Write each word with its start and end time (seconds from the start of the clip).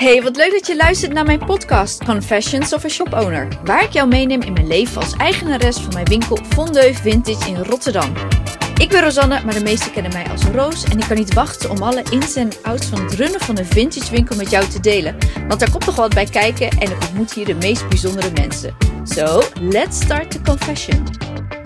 Hey, 0.00 0.22
wat 0.22 0.36
leuk 0.36 0.50
dat 0.50 0.66
je 0.66 0.76
luistert 0.76 1.12
naar 1.12 1.24
mijn 1.24 1.44
podcast 1.44 2.04
Confessions 2.04 2.72
of 2.72 2.84
a 2.84 2.88
Shop 2.88 3.12
Owner, 3.12 3.48
waar 3.64 3.84
ik 3.84 3.90
jou 3.90 4.08
meeneem 4.08 4.42
in 4.42 4.52
mijn 4.52 4.66
leven 4.66 5.00
als 5.00 5.12
eigenares 5.16 5.76
van 5.76 5.92
mijn 5.92 6.04
winkel 6.04 6.38
Fondeu 6.48 6.94
Vintage 6.94 7.48
in 7.48 7.56
Rotterdam. 7.56 8.12
Ik 8.76 8.88
ben 8.88 9.02
Rosanne, 9.02 9.40
maar 9.44 9.54
de 9.54 9.62
meesten 9.62 9.92
kennen 9.92 10.12
mij 10.12 10.28
als 10.30 10.44
Roos 10.44 10.84
en 10.84 10.98
ik 10.98 11.04
kan 11.08 11.16
niet 11.16 11.34
wachten 11.34 11.70
om 11.70 11.82
alle 11.82 12.02
ins 12.10 12.36
en 12.36 12.48
outs 12.62 12.86
van 12.86 13.00
het 13.00 13.12
runnen 13.12 13.40
van 13.40 13.58
een 13.58 13.66
vintage 13.66 14.10
winkel 14.10 14.36
met 14.36 14.50
jou 14.50 14.68
te 14.68 14.80
delen, 14.80 15.16
want 15.48 15.60
daar 15.60 15.70
komt 15.70 15.86
nog 15.86 15.96
wat 15.96 16.14
bij 16.14 16.26
kijken 16.26 16.68
en 16.68 16.90
ik 16.90 17.02
ontmoet 17.08 17.32
hier 17.32 17.46
de 17.46 17.54
meest 17.54 17.88
bijzondere 17.88 18.30
mensen. 18.34 18.76
So, 19.04 19.42
let's 19.60 20.00
start 20.00 20.30
the 20.30 20.40
confession. 20.40 21.06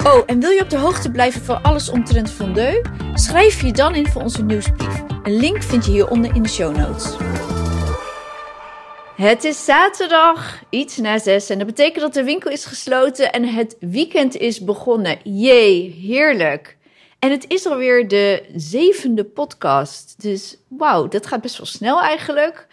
Oh, 0.05 0.23
en 0.27 0.41
wil 0.41 0.51
je 0.51 0.63
op 0.63 0.71
de 0.71 0.79
hoogte 0.79 1.11
blijven 1.11 1.45
van 1.45 1.63
alles 1.63 1.89
omtrent 1.89 2.31
Fondeu? 2.31 2.83
Schrijf 3.15 3.63
je 3.63 3.73
dan 3.73 3.95
in 3.95 4.07
voor 4.07 4.23
onze 4.23 4.43
nieuwsbrief. 4.43 5.03
Een 5.23 5.37
link 5.37 5.63
vind 5.63 5.85
je 5.85 5.91
hieronder 5.91 6.35
in 6.35 6.43
de 6.43 6.49
show 6.49 6.77
notes. 6.77 7.17
Het 9.17 9.45
is 9.45 9.65
zaterdag, 9.65 10.63
iets 10.71 10.97
na 10.97 11.19
zes. 11.19 11.51
En 11.51 11.59
dat 11.59 11.67
betekent 11.67 12.01
dat 12.01 12.15
de 12.15 12.25
winkel 12.25 12.51
is 12.51 12.65
gesloten 12.65 13.33
en 13.33 13.45
het 13.45 13.77
weekend 13.81 14.37
is 14.37 14.65
begonnen. 14.65 15.19
Jee, 15.23 15.91
heerlijk. 15.91 16.77
En 17.19 17.31
het 17.31 17.45
is 17.49 17.67
alweer 17.67 18.09
de 18.09 18.43
zevende 18.55 19.25
podcast. 19.25 20.23
Dus 20.23 20.57
wauw, 20.69 21.09
dat 21.09 21.27
gaat 21.27 21.41
best 21.41 21.57
wel 21.57 21.67
snel 21.67 22.03
eigenlijk. 22.03 22.67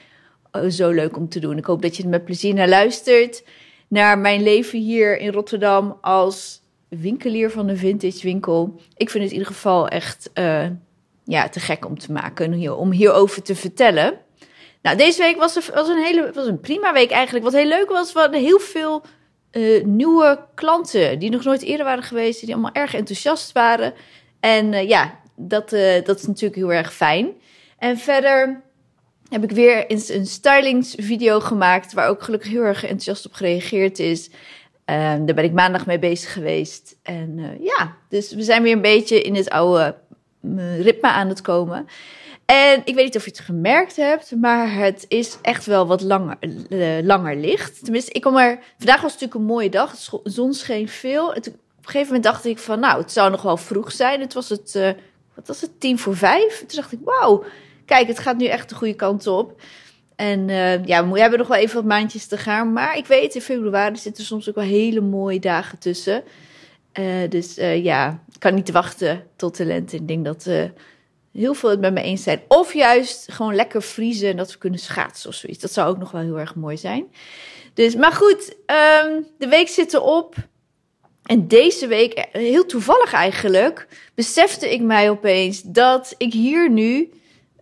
Oh, 0.52 0.70
zo 0.70 0.90
leuk 0.90 1.18
om 1.18 1.30
te 1.30 1.40
doen. 1.40 1.58
Ik 1.58 1.66
hoop 1.66 1.82
dat 1.82 1.98
je 1.98 2.04
er 2.04 2.10
met 2.10 2.26
plezier 2.26 2.54
naar 2.54 2.70
luistert. 2.70 3.44
Naar 3.88 4.18
mijn 4.18 4.44
leven 4.44 4.80
hier 4.80 5.18
in 5.18 5.32
Rotterdam 5.32 5.98
als 6.02 6.62
winkelier 6.88 7.52
van 7.52 7.68
een 7.68 7.78
vintage 7.78 8.22
winkel. 8.22 8.82
Ik 8.98 9.10
vind 9.10 9.24
het 9.24 9.34
in 9.34 9.40
ieder 9.40 9.54
geval 9.54 9.88
echt 9.88 10.30
uh, 10.34 10.66
ja, 11.24 11.50
te 11.50 11.60
gek 11.60 11.86
om 11.86 12.00
te 12.00 12.12
maken, 12.12 12.78
om 12.78 12.92
hierover 12.92 13.42
te 13.42 13.56
vertellen. 13.56 14.14
Nou, 14.82 14.98
deze 14.98 15.22
week 15.22 15.38
was, 15.38 15.56
er, 15.56 15.70
was, 15.74 15.88
een 15.88 16.04
hele, 16.04 16.32
was 16.34 16.46
een 16.46 16.60
prima 16.60 16.94
week 16.94 17.12
eigenlijk. 17.12 17.46
Wat 17.46 17.54
heel 17.54 17.68
leuk 17.68 17.90
was, 17.90 18.14
we 18.14 18.20
hadden 18.20 18.42
heel 18.42 18.60
veel 18.60 19.04
uh, 19.52 19.84
nieuwe 19.84 20.46
klanten 20.56 21.20
die 21.20 21.30
nog 21.30 21.44
nooit 21.44 21.62
eerder 21.62 21.86
waren 21.86 22.04
geweest, 22.04 22.40
die 22.40 22.54
allemaal 22.54 22.74
erg 22.74 22.94
enthousiast 22.94 23.52
waren. 23.52 23.94
En 24.40 24.74
uh, 24.74 24.88
ja, 24.88 25.20
dat, 25.36 25.74
uh, 25.74 26.04
dat 26.04 26.20
is 26.20 26.28
natuurlijk 26.28 26.56
heel 26.56 26.74
erg 26.74 26.94
fijn. 26.94 27.32
En 27.78 27.98
verder 27.98 28.62
heb 29.30 29.44
ik 29.44 29.52
weer 29.52 29.88
eens 29.88 30.10
een 30.10 30.26
stylingsvideo 30.26 31.40
gemaakt, 31.40 31.94
waar 31.94 32.10
ook 32.10 32.24
gelukkig 32.24 32.50
heel 32.50 32.64
erg 32.64 32.82
enthousiast 32.82 33.26
op 33.26 33.34
gereageerd 33.34 34.00
is. 34.00 34.30
daar 34.86 35.24
ben 35.26 35.44
ik 35.44 35.52
maandag 35.54 35.86
mee 35.86 36.00
bezig 36.00 36.34
geweest. 36.34 36.96
En 37.04 37.58
ja, 37.62 37.96
dus 38.10 38.34
we 38.34 38.44
zijn 38.44 38.64
weer 38.64 38.74
een 38.74 38.82
beetje 38.82 39.22
in 39.22 39.36
het 39.36 39.50
oude 39.50 39.96
ritme 40.80 41.08
aan 41.08 41.30
het 41.30 41.42
komen. 41.42 41.88
En 42.46 42.82
ik 42.86 42.96
weet 42.96 43.06
niet 43.06 43.16
of 43.16 43.24
je 43.24 43.32
het 43.32 43.40
gemerkt 43.40 43.96
hebt, 43.96 44.36
maar 44.36 44.74
het 44.74 45.06
is 45.08 45.38
echt 45.42 45.66
wel 45.66 45.88
wat 45.88 46.02
langer, 46.02 46.38
uh, 46.70 47.04
langer 47.04 47.36
licht. 47.36 47.84
Tenminste, 47.84 48.12
ik 48.12 48.22
kom 48.22 48.38
er. 48.38 48.60
Vandaag 48.78 49.02
was 49.02 49.12
natuurlijk 49.12 49.40
een 49.40 49.46
mooie 49.46 49.70
dag. 49.70 49.96
De 49.96 50.20
zon 50.24 50.54
scheen 50.54 50.90
veel. 50.90 51.34
Het, 51.34 51.48
op 51.48 51.54
een 51.54 51.84
gegeven 51.84 52.06
moment 52.06 52.24
dacht 52.24 52.46
ik 52.46 52.60
van, 52.60 52.80
nou, 52.80 53.02
het 53.02 53.12
zou 53.12 53.32
nog 53.32 53.42
wel 53.42 53.58
vroeg 53.58 53.92
zijn. 53.92 54.20
Het 54.22 54.34
was 54.34 54.50
het, 54.50 54.74
uh, 54.76 54.90
wat 55.36 55.48
was 55.48 55.62
het, 55.62 55.80
tien 55.80 56.00
voor 56.00 56.18
vijf. 56.18 56.60
Toen 56.60 56.76
dacht 56.76 56.92
ik, 56.92 57.00
wauw, 57.04 57.44
kijk, 57.86 58.08
het 58.08 58.20
gaat 58.20 58.38
nu 58.38 58.46
echt 58.46 58.70
de 58.70 58.76
goede 58.76 58.96
kant 58.96 59.28
op. 59.28 59.62
En 60.16 60.48
uh, 60.48 60.86
ja, 60.86 61.10
we 61.10 61.20
hebben 61.20 61.40
nog 61.40 61.48
wel 61.48 61.58
even 61.58 61.76
wat 61.76 61.86
maandjes 61.86 62.28
te 62.28 62.38
gaan. 62.38 62.74
Maar 62.74 62.98
ik 62.98 63.06
weet, 63.06 63.36
in 63.36 63.42
februari 63.42 63.98
zitten 63.98 64.24
soms 64.24 64.50
ook 64.50 64.56
wel 64.56 64.64
hele 64.64 65.02
mooie 65.02 65.40
dagen 65.40 65.80
tussen. 65.80 66.24
dus 67.30 67.56
ja, 67.56 68.24
ik 68.34 68.40
kan 68.40 68.54
niet 68.54 68.72
wachten 68.72 69.24
tot 69.36 69.58
de 69.58 69.66
lente. 69.66 69.96
Ik 69.96 70.08
denk 70.08 70.26
dat 70.26 70.48
heel 71.34 71.54
veel 71.54 71.70
het 71.70 71.80
met 71.80 71.94
me 71.94 72.02
eens 72.02 72.24
zijn. 72.24 72.42
Of 72.48 72.74
juist 72.74 73.32
gewoon 73.32 73.56
lekker 73.56 73.82
vriezen 73.82 74.30
en 74.30 74.38
dat 74.38 74.52
we 74.52 74.58
kunnen 74.58 74.80
schaatsen 74.80 75.30
of 75.30 75.36
zoiets. 75.36 75.60
Dat 75.60 75.72
zou 75.72 75.90
ook 75.90 75.98
nog 75.98 76.12
wel 76.12 76.22
heel 76.22 76.40
erg 76.40 76.56
mooi 76.56 76.78
zijn. 76.78 77.12
Dus, 77.74 77.96
maar 77.96 78.12
goed, 78.12 78.56
um, 79.06 79.28
de 79.38 79.48
week 79.48 79.68
zit 79.68 79.94
erop. 79.94 80.36
En 81.26 81.48
deze 81.48 81.88
week, 81.88 82.14
eh, 82.14 82.42
heel 82.42 82.66
toevallig 82.66 83.14
eigenlijk, 83.14 83.88
besefte 84.16 84.74
ik 84.74 84.82
mij 84.82 85.10
opeens 85.10 85.62
dat 85.62 86.16
ik 86.18 86.34
hier 86.34 86.70
nu 86.70 87.12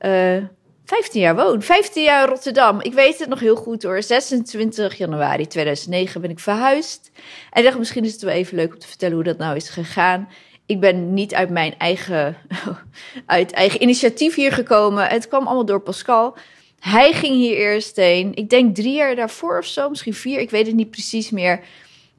uh, 0.01 0.35
eh, 0.35 0.43
15 0.85 1.21
jaar 1.21 1.35
woon. 1.35 1.61
15 1.61 2.03
jaar 2.03 2.29
Rotterdam. 2.29 2.81
Ik 2.81 2.93
weet 2.93 3.19
het 3.19 3.29
nog 3.29 3.39
heel 3.39 3.55
goed 3.55 3.83
hoor. 3.83 4.03
26 4.03 4.97
januari 4.97 5.47
2009 5.47 6.21
ben 6.21 6.29
ik 6.29 6.39
verhuisd. 6.39 7.11
En 7.51 7.63
dacht, 7.63 7.77
misschien 7.77 8.03
is 8.03 8.11
het 8.11 8.21
wel 8.21 8.33
even 8.33 8.55
leuk 8.55 8.73
om 8.73 8.79
te 8.79 8.87
vertellen 8.87 9.15
hoe 9.15 9.23
dat 9.23 9.37
nou 9.37 9.55
is 9.55 9.69
gegaan 9.69 10.29
ik 10.69 10.79
ben 10.79 11.13
niet 11.13 11.33
uit 11.33 11.49
mijn 11.49 11.73
eigen, 11.77 12.35
uit 13.25 13.51
eigen 13.51 13.81
initiatief 13.81 14.35
hier 14.35 14.51
gekomen. 14.51 15.07
Het 15.07 15.27
kwam 15.27 15.45
allemaal 15.45 15.65
door 15.65 15.81
Pascal. 15.81 16.37
Hij 16.79 17.13
ging 17.13 17.35
hier 17.35 17.57
eerst 17.57 17.95
heen. 17.95 18.35
Ik 18.35 18.49
denk 18.49 18.75
drie 18.75 18.93
jaar 18.93 19.15
daarvoor 19.15 19.57
of 19.57 19.65
zo, 19.65 19.89
misschien 19.89 20.13
vier. 20.13 20.39
Ik 20.39 20.49
weet 20.49 20.67
het 20.67 20.75
niet 20.75 20.91
precies 20.91 21.29
meer. 21.29 21.51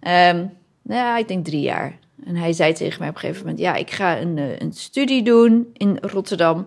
Um, 0.02 0.52
nou 0.82 1.00
ja, 1.00 1.16
ik 1.16 1.28
denk 1.28 1.44
drie 1.44 1.60
jaar. 1.60 1.98
En 2.24 2.36
hij 2.36 2.52
zei 2.52 2.72
tegen 2.72 2.98
mij 2.98 3.08
op 3.08 3.14
een 3.14 3.20
gegeven 3.20 3.42
moment: 3.42 3.60
Ja, 3.60 3.74
ik 3.74 3.90
ga 3.90 4.20
een, 4.20 4.38
eh, 4.38 4.58
een 4.58 4.72
studie 4.72 5.22
doen 5.22 5.70
in 5.72 5.98
Rotterdam 6.00 6.66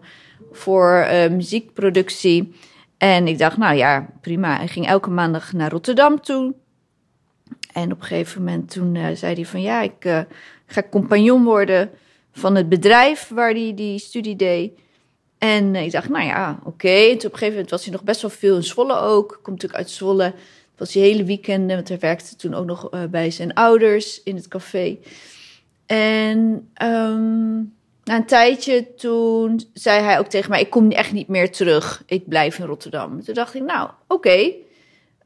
voor 0.51 1.07
uh, 1.11 1.27
muziekproductie. 1.27 2.53
En 2.97 3.27
ik 3.27 3.37
dacht, 3.37 3.57
nou 3.57 3.75
ja, 3.75 4.09
prima. 4.21 4.57
Hij 4.57 4.67
ging 4.67 4.87
elke 4.87 5.09
maandag 5.09 5.53
naar 5.53 5.71
Rotterdam 5.71 6.21
toe. 6.21 6.53
En 7.73 7.91
op 7.91 7.99
een 7.99 8.05
gegeven 8.05 8.43
moment 8.43 8.71
toen 8.71 8.95
uh, 8.95 9.05
zei 9.13 9.33
hij 9.35 9.45
van 9.45 9.61
ja, 9.61 9.81
ik 9.81 10.25
ga 10.73 10.83
compagnon 10.89 11.43
worden 11.43 11.89
van 12.31 12.55
het 12.55 12.69
bedrijf 12.69 13.27
waar 13.27 13.51
hij 13.51 13.73
die 13.75 13.99
studie 13.99 14.35
deed. 14.35 14.79
En 15.37 15.75
ik 15.75 15.91
dacht, 15.91 16.09
nou 16.09 16.25
ja, 16.25 16.59
oké. 16.63 17.07
Toen 17.07 17.15
op 17.15 17.23
een 17.23 17.29
gegeven 17.31 17.49
moment 17.49 17.69
was 17.69 17.83
hij 17.83 17.91
nog 17.91 18.03
best 18.03 18.21
wel 18.21 18.31
veel 18.31 18.55
in 18.55 18.63
Zwolle 18.63 18.95
ook. 18.95 19.29
Komt 19.29 19.47
natuurlijk 19.47 19.79
uit 19.79 19.89
Zwolle. 19.89 20.33
Was 20.77 20.93
hij 20.93 21.03
hele 21.03 21.23
weekenden, 21.23 21.75
want 21.75 21.87
hij 21.87 21.99
werkte 21.99 22.35
toen 22.35 22.53
ook 22.53 22.65
nog 22.65 22.93
uh, 22.93 23.03
bij 23.03 23.31
zijn 23.31 23.53
ouders 23.53 24.23
in 24.23 24.35
het 24.35 24.47
café. 24.47 24.97
En 25.85 26.69
um, 26.83 27.73
na 28.03 28.15
een 28.15 28.25
tijdje 28.25 28.95
toen 28.95 29.61
zei 29.73 30.01
hij 30.01 30.19
ook 30.19 30.27
tegen 30.27 30.49
mij, 30.49 30.61
ik 30.61 30.69
kom 30.69 30.91
echt 30.91 31.11
niet 31.11 31.27
meer 31.27 31.51
terug. 31.51 32.03
Ik 32.05 32.27
blijf 32.27 32.59
in 32.59 32.65
Rotterdam. 32.65 33.23
Toen 33.23 33.33
dacht 33.33 33.55
ik, 33.55 33.63
nou, 33.63 33.89
oké. 34.07 34.51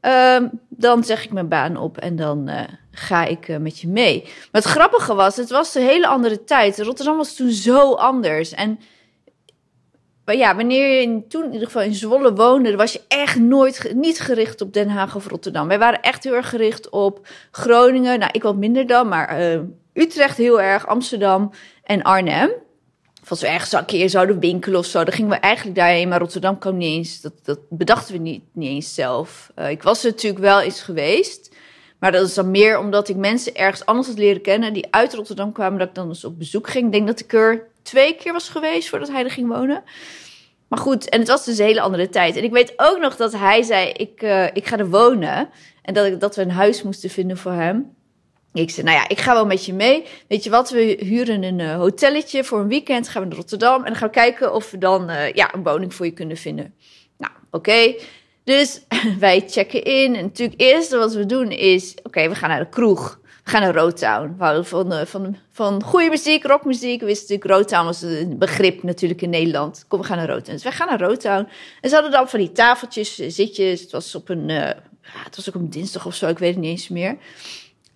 Um, 0.00 0.50
dan 0.78 1.04
zeg 1.04 1.24
ik 1.24 1.32
mijn 1.32 1.48
baan 1.48 1.76
op 1.76 1.98
en 1.98 2.16
dan 2.16 2.48
uh, 2.48 2.60
ga 2.90 3.24
ik 3.24 3.48
uh, 3.48 3.56
met 3.56 3.78
je 3.78 3.88
mee. 3.88 4.22
Maar 4.22 4.62
het 4.62 4.64
grappige 4.64 5.14
was, 5.14 5.36
het 5.36 5.50
was 5.50 5.74
een 5.74 5.82
hele 5.82 6.06
andere 6.06 6.44
tijd. 6.44 6.78
Rotterdam 6.78 7.16
was 7.16 7.34
toen 7.34 7.50
zo 7.50 7.94
anders. 7.94 8.52
En 8.52 8.78
ja, 10.24 10.56
wanneer 10.56 11.00
je 11.00 11.26
toen 11.28 11.44
in 11.44 11.52
ieder 11.52 11.66
geval 11.66 11.82
in 11.82 11.94
Zwolle 11.94 12.32
woonde, 12.32 12.76
was 12.76 12.92
je 12.92 13.00
echt 13.08 13.38
nooit 13.38 13.92
niet 13.94 14.20
gericht 14.20 14.60
op 14.60 14.72
Den 14.72 14.88
Haag 14.88 15.16
of 15.16 15.26
Rotterdam. 15.26 15.68
Wij 15.68 15.78
waren 15.78 16.02
echt 16.02 16.24
heel 16.24 16.34
erg 16.34 16.48
gericht 16.48 16.88
op 16.88 17.28
Groningen. 17.50 18.18
Nou, 18.18 18.30
ik 18.32 18.42
wat 18.42 18.56
minder 18.56 18.86
dan, 18.86 19.08
maar 19.08 19.40
uh, 19.40 19.60
Utrecht 19.92 20.36
heel 20.36 20.60
erg, 20.60 20.86
Amsterdam 20.86 21.50
en 21.82 22.02
Arnhem 22.02 22.50
of 23.30 23.42
als 23.42 23.50
ergens 23.50 23.72
een 23.72 23.84
keer 23.84 24.10
zouden 24.10 24.40
winkelen 24.40 24.78
of 24.78 24.86
zo, 24.86 25.04
dan 25.04 25.14
gingen 25.14 25.30
we 25.30 25.36
eigenlijk 25.36 25.76
daarheen. 25.76 26.08
Maar 26.08 26.18
Rotterdam 26.18 26.58
kwam 26.58 26.76
niet 26.76 26.96
eens, 26.96 27.20
dat, 27.20 27.32
dat 27.42 27.58
bedachten 27.68 28.14
we 28.14 28.20
niet, 28.20 28.42
niet 28.52 28.68
eens 28.68 28.94
zelf. 28.94 29.50
Uh, 29.58 29.70
ik 29.70 29.82
was 29.82 30.04
er 30.04 30.10
natuurlijk 30.10 30.42
wel 30.42 30.60
eens 30.60 30.82
geweest. 30.82 31.56
Maar 31.98 32.12
dat 32.12 32.28
is 32.28 32.34
dan 32.34 32.50
meer 32.50 32.78
omdat 32.78 33.08
ik 33.08 33.16
mensen 33.16 33.54
ergens 33.54 33.86
anders 33.86 34.06
had 34.06 34.18
leren 34.18 34.42
kennen 34.42 34.72
die 34.72 34.86
uit 34.90 35.14
Rotterdam 35.14 35.52
kwamen, 35.52 35.78
dat 35.78 35.88
ik 35.88 35.94
dan 35.94 36.08
eens 36.08 36.24
op 36.24 36.38
bezoek 36.38 36.68
ging. 36.68 36.86
Ik 36.86 36.92
denk 36.92 37.06
dat 37.06 37.20
ik 37.20 37.32
er 37.32 37.66
twee 37.82 38.14
keer 38.14 38.32
was 38.32 38.48
geweest 38.48 38.88
voordat 38.88 39.08
hij 39.08 39.24
er 39.24 39.30
ging 39.30 39.48
wonen. 39.48 39.82
Maar 40.68 40.78
goed, 40.78 41.08
en 41.08 41.18
het 41.18 41.28
was 41.28 41.44
dus 41.44 41.58
een 41.58 41.66
hele 41.66 41.80
andere 41.80 42.08
tijd. 42.08 42.36
En 42.36 42.44
ik 42.44 42.52
weet 42.52 42.72
ook 42.76 42.98
nog 43.00 43.16
dat 43.16 43.32
hij 43.32 43.62
zei: 43.62 43.90
Ik, 43.90 44.22
uh, 44.22 44.46
ik 44.46 44.66
ga 44.66 44.78
er 44.78 44.90
wonen. 44.90 45.48
En 45.82 45.94
dat, 45.94 46.06
ik, 46.06 46.20
dat 46.20 46.36
we 46.36 46.42
een 46.42 46.50
huis 46.50 46.82
moesten 46.82 47.10
vinden 47.10 47.36
voor 47.36 47.52
hem. 47.52 47.96
Ik 48.52 48.70
zei, 48.70 48.86
nou 48.86 48.98
ja, 48.98 49.08
ik 49.08 49.18
ga 49.18 49.34
wel 49.34 49.46
met 49.46 49.64
je 49.64 49.74
mee. 49.74 50.04
Weet 50.28 50.44
je 50.44 50.50
wat, 50.50 50.70
we 50.70 50.96
huren 51.00 51.42
een 51.42 51.58
uh, 51.58 51.76
hotelletje 51.76 52.44
voor 52.44 52.60
een 52.60 52.68
weekend. 52.68 53.08
Gaan 53.08 53.22
we 53.22 53.28
naar 53.28 53.36
Rotterdam 53.36 53.78
en 53.78 53.84
dan 53.84 53.96
gaan 53.96 54.08
we 54.08 54.14
kijken 54.14 54.54
of 54.54 54.70
we 54.70 54.78
dan 54.78 55.10
uh, 55.10 55.32
ja, 55.32 55.54
een 55.54 55.62
woning 55.62 55.94
voor 55.94 56.06
je 56.06 56.12
kunnen 56.12 56.36
vinden. 56.36 56.74
Nou, 57.16 57.32
oké. 57.50 57.94
Dus 58.44 58.80
wij 59.18 59.44
checken 59.48 59.84
in. 59.84 60.16
En 60.16 60.22
natuurlijk 60.22 60.60
eerste 60.60 60.98
wat 60.98 61.14
we 61.14 61.26
doen 61.26 61.50
is, 61.50 61.94
oké, 62.02 62.28
we 62.28 62.34
gaan 62.34 62.48
naar 62.48 62.58
de 62.58 62.68
kroeg. 62.68 63.20
We 63.22 63.50
gaan 63.54 63.62
naar 63.62 63.74
Roadtown. 63.74 64.34
We 64.38 64.44
houden 64.44 64.66
van, 64.66 64.92
uh, 64.92 65.00
van, 65.04 65.36
van 65.52 65.82
goede 65.82 66.08
muziek, 66.08 66.44
rockmuziek. 66.44 67.00
We 67.00 67.06
wisten 67.06 67.36
natuurlijk, 67.36 67.50
Roadtown 67.50 67.86
was 67.86 68.02
een 68.02 68.38
begrip 68.38 68.82
natuurlijk 68.82 69.22
in 69.22 69.30
Nederland. 69.30 69.84
Kom, 69.88 70.00
we 70.00 70.06
gaan 70.06 70.16
naar 70.16 70.28
Roadtown. 70.28 70.52
Dus 70.52 70.62
wij 70.62 70.72
gaan 70.72 70.88
naar 70.88 71.00
Roadtown. 71.00 71.48
En 71.80 71.88
ze 71.88 71.94
hadden 71.94 72.12
dan 72.12 72.28
van 72.28 72.38
die 72.38 72.52
tafeltjes, 72.52 73.14
zitjes. 73.14 73.80
Het 73.80 73.90
was 73.90 74.14
op 74.14 74.28
een, 74.28 74.48
het 75.02 75.36
was 75.36 75.48
ook 75.48 75.54
op 75.54 75.60
een 75.60 75.70
dinsdag 75.70 76.06
of 76.06 76.14
zo, 76.14 76.28
ik 76.28 76.38
weet 76.38 76.54
het 76.54 76.62
niet 76.62 76.70
eens 76.70 76.88
meer. 76.88 77.16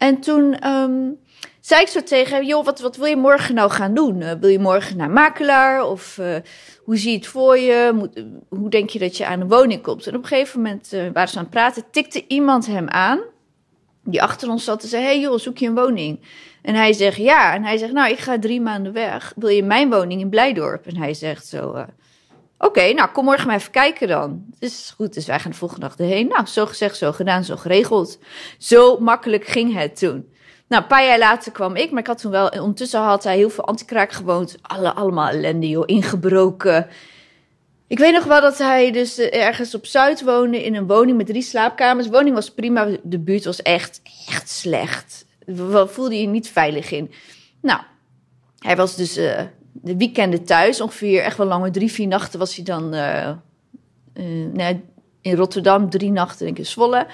En 0.03 0.21
toen 0.21 0.69
um, 0.69 1.19
zei 1.61 1.83
ik 1.83 1.89
zo 1.89 2.03
tegen 2.03 2.37
hem, 2.37 2.45
joh, 2.45 2.65
wat, 2.65 2.81
wat 2.81 2.97
wil 2.97 3.07
je 3.07 3.17
morgen 3.17 3.55
nou 3.55 3.71
gaan 3.71 3.95
doen? 3.95 4.21
Uh, 4.21 4.33
wil 4.41 4.49
je 4.51 4.59
morgen 4.59 4.97
naar 4.97 5.11
makelaar? 5.11 5.85
Of 5.85 6.19
uh, 6.19 6.37
hoe 6.85 6.97
zie 6.97 7.11
je 7.11 7.17
het 7.17 7.27
voor 7.27 7.59
je? 7.59 7.93
Moet, 7.95 8.19
uh, 8.19 8.25
hoe 8.49 8.71
denk 8.71 8.91
je 8.91 8.99
dat 8.99 9.17
je 9.17 9.27
aan 9.27 9.41
een 9.41 9.49
woning 9.49 9.83
komt? 9.83 10.07
En 10.07 10.17
op 10.17 10.23
een 10.23 10.29
gegeven 10.29 10.63
moment 10.63 10.91
waren 11.13 11.29
ze 11.29 11.37
aan 11.37 11.43
het 11.43 11.51
praten, 11.51 11.85
tikte 11.91 12.25
iemand 12.27 12.67
hem 12.67 12.89
aan, 12.89 13.21
die 14.05 14.23
achter 14.23 14.51
ons 14.51 14.65
zat 14.65 14.83
en 14.83 14.89
zei, 14.89 15.03
hey 15.03 15.21
joh, 15.21 15.39
zoek 15.39 15.59
je 15.59 15.67
een 15.67 15.75
woning? 15.75 16.21
En 16.63 16.75
hij 16.75 16.93
zegt, 16.93 17.17
ja. 17.17 17.55
En 17.55 17.65
hij 17.65 17.77
zegt, 17.77 17.93
nou, 17.93 18.11
ik 18.11 18.19
ga 18.19 18.39
drie 18.39 18.61
maanden 18.61 18.93
weg. 18.93 19.33
Wil 19.37 19.49
je 19.49 19.63
mijn 19.63 19.91
woning 19.91 20.21
in 20.21 20.31
Blijdorp? 20.31 20.87
En 20.87 20.97
hij 20.97 21.15
zegt 21.15 21.47
zo, 21.47 21.85
Oké, 22.64 22.93
nou 22.93 23.11
kom 23.11 23.25
morgen 23.25 23.47
maar 23.47 23.56
even 23.56 23.70
kijken 23.70 24.09
dan. 24.09 24.44
Dus 24.59 24.93
goed, 24.97 25.14
dus 25.14 25.26
wij 25.26 25.41
gaan 25.41 25.50
de 25.50 25.56
volgende 25.56 25.87
dag 25.87 25.97
erheen. 25.99 26.29
Nou, 26.29 26.47
zo 26.47 26.67
gezegd, 26.67 26.97
zo 26.97 27.12
gedaan, 27.12 27.44
zo 27.44 27.56
geregeld. 27.56 28.19
Zo 28.59 28.99
makkelijk 28.99 29.44
ging 29.44 29.75
het 29.75 29.99
toen. 29.99 30.32
Nou, 30.69 30.82
een 30.82 30.88
paar 30.88 31.05
jaar 31.05 31.19
later 31.19 31.53
kwam 31.53 31.76
ik, 31.76 31.91
maar 31.91 32.00
ik 32.00 32.06
had 32.06 32.19
toen 32.19 32.31
wel... 32.31 32.49
Ondertussen 32.49 33.00
had 33.00 33.25
hij 33.25 33.37
heel 33.37 33.50
veel 33.50 33.64
antikraak 33.64 34.12
gewoond. 34.12 34.56
Alle, 34.62 34.93
allemaal 34.93 35.29
ellende, 35.29 35.69
joh, 35.69 35.82
ingebroken. 35.87 36.87
Ik 37.87 37.99
weet 37.99 38.12
nog 38.12 38.25
wel 38.25 38.41
dat 38.41 38.59
hij 38.59 38.91
dus 38.91 39.19
eh, 39.19 39.47
ergens 39.47 39.75
op 39.75 39.87
Zuid 39.87 40.23
woonde... 40.23 40.65
in 40.65 40.75
een 40.75 40.87
woning 40.87 41.17
met 41.17 41.26
drie 41.26 41.43
slaapkamers. 41.43 42.08
Woning 42.08 42.35
was 42.35 42.50
prima, 42.50 42.88
de 43.03 43.19
buurt 43.19 43.44
was 43.44 43.62
echt, 43.62 44.00
echt 44.29 44.49
slecht. 44.49 45.26
Voelde 45.87 46.20
je 46.20 46.26
niet 46.26 46.49
veilig 46.49 46.91
in. 46.91 47.11
Nou, 47.61 47.81
hij 48.58 48.76
was 48.76 48.97
dus 48.97 49.19
uh, 49.19 49.41
de 49.73 49.97
weekenden 49.97 50.45
thuis. 50.45 50.81
Ongeveer 50.81 51.23
echt 51.23 51.37
wel 51.37 51.47
langer, 51.47 51.73
drie, 51.73 51.93
vier 51.93 52.07
nachten 52.07 52.39
was 52.39 52.57
hij 52.57 52.65
dan... 52.65 52.95
Uh, 52.95 53.31
nee, 54.53 54.81
in 55.21 55.37
Rotterdam, 55.37 55.91
drie 55.91 56.11
nachten 56.11 56.45
denk 56.45 56.59
ik 56.59 56.65
in 56.65 56.71
Zwolle... 56.71 57.07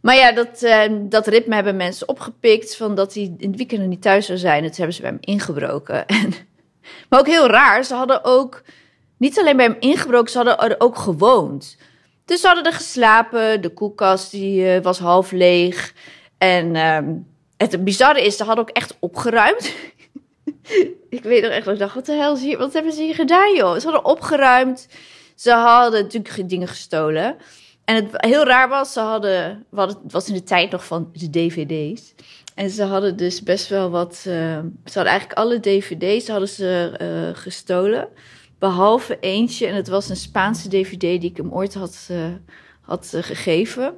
Maar 0.00 0.14
ja, 0.14 0.32
dat, 0.32 0.62
uh, 0.62 0.82
dat 0.90 1.26
ritme 1.26 1.54
hebben 1.54 1.76
mensen 1.76 2.08
opgepikt. 2.08 2.76
Van 2.76 2.94
dat 2.94 3.14
hij 3.14 3.34
in 3.38 3.48
het 3.48 3.56
weekend 3.56 3.88
niet 3.88 4.02
thuis 4.02 4.26
zou 4.26 4.38
zijn. 4.38 4.62
Dat 4.62 4.76
hebben 4.76 4.94
ze 4.94 5.00
bij 5.00 5.10
hem 5.10 5.18
ingebroken. 5.20 6.06
En, 6.08 6.34
maar 7.08 7.20
ook 7.20 7.26
heel 7.26 7.46
raar, 7.46 7.84
ze 7.84 7.94
hadden 7.94 8.24
ook 8.24 8.62
niet 9.16 9.38
alleen 9.38 9.56
bij 9.56 9.66
hem 9.66 9.76
ingebroken, 9.80 10.30
ze 10.30 10.36
hadden 10.36 10.58
er 10.58 10.74
ook 10.78 10.96
gewoond. 10.96 11.76
Dus 12.24 12.40
ze 12.40 12.46
hadden 12.46 12.64
er 12.64 12.72
geslapen. 12.72 13.62
De 13.62 13.68
koelkast 13.68 14.30
die, 14.30 14.80
was 14.80 14.98
half 14.98 15.30
leeg. 15.30 15.94
En 16.38 16.74
uh, 16.74 16.98
het 17.56 17.84
bizarre 17.84 18.24
is, 18.24 18.36
ze 18.36 18.44
hadden 18.44 18.64
ook 18.68 18.76
echt 18.76 18.96
opgeruimd. 18.98 19.74
ik 21.08 21.22
weet 21.22 21.42
nog 21.42 21.50
echt, 21.50 21.68
ik 21.68 21.78
dacht, 21.78 21.94
wat 21.94 22.06
de 22.06 22.12
hel 22.12 22.38
hier? 22.38 22.58
Wat 22.58 22.72
hebben 22.72 22.92
ze 22.92 23.02
hier 23.02 23.14
gedaan, 23.14 23.54
joh? 23.54 23.78
Ze 23.78 23.84
hadden 23.84 24.04
opgeruimd. 24.04 24.88
Ze 25.34 25.52
hadden 25.52 26.02
natuurlijk 26.02 26.48
dingen 26.48 26.68
gestolen. 26.68 27.36
En 27.84 27.94
het 27.94 28.08
heel 28.16 28.44
raar 28.44 28.68
was, 28.68 28.92
ze 28.92 29.00
hadden, 29.00 29.66
het 29.76 30.12
was 30.12 30.28
in 30.28 30.34
de 30.34 30.42
tijd 30.42 30.70
nog 30.70 30.86
van 30.86 31.10
de 31.12 31.30
dvd's. 31.30 32.14
En 32.54 32.70
ze 32.70 32.82
hadden 32.82 33.16
dus 33.16 33.42
best 33.42 33.68
wel 33.68 33.90
wat, 33.90 34.14
uh, 34.16 34.34
ze 34.84 34.92
hadden 34.94 35.12
eigenlijk 35.12 35.38
alle 35.38 35.60
dvd's 35.60 36.28
hadden 36.28 36.48
ze 36.48 36.98
uh, 37.02 37.40
gestolen. 37.42 38.08
Behalve 38.58 39.18
eentje, 39.20 39.66
en 39.66 39.74
het 39.74 39.88
was 39.88 40.08
een 40.08 40.16
Spaanse 40.16 40.68
dvd 40.68 41.00
die 41.00 41.30
ik 41.30 41.36
hem 41.36 41.52
ooit 41.52 41.74
had, 41.74 42.08
uh, 42.10 42.26
had 42.80 43.12
gegeven. 43.20 43.94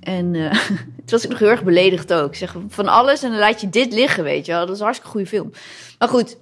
En 0.00 0.34
het 1.00 1.10
was 1.10 1.24
ik 1.24 1.30
nog 1.30 1.38
heel 1.38 1.48
erg 1.48 1.64
beledigd 1.64 2.12
ook. 2.12 2.28
Ik 2.28 2.36
zeg 2.36 2.56
van 2.68 2.88
alles 2.88 3.22
en 3.22 3.30
dan 3.30 3.38
laat 3.38 3.60
je 3.60 3.68
dit 3.68 3.92
liggen, 3.92 4.24
weet 4.24 4.46
je 4.46 4.52
wel. 4.52 4.60
Dat 4.60 4.70
is 4.70 4.78
een 4.78 4.84
hartstikke 4.84 5.12
goede 5.12 5.28
film. 5.28 5.50
Maar 5.98 6.08
goed, 6.08 6.36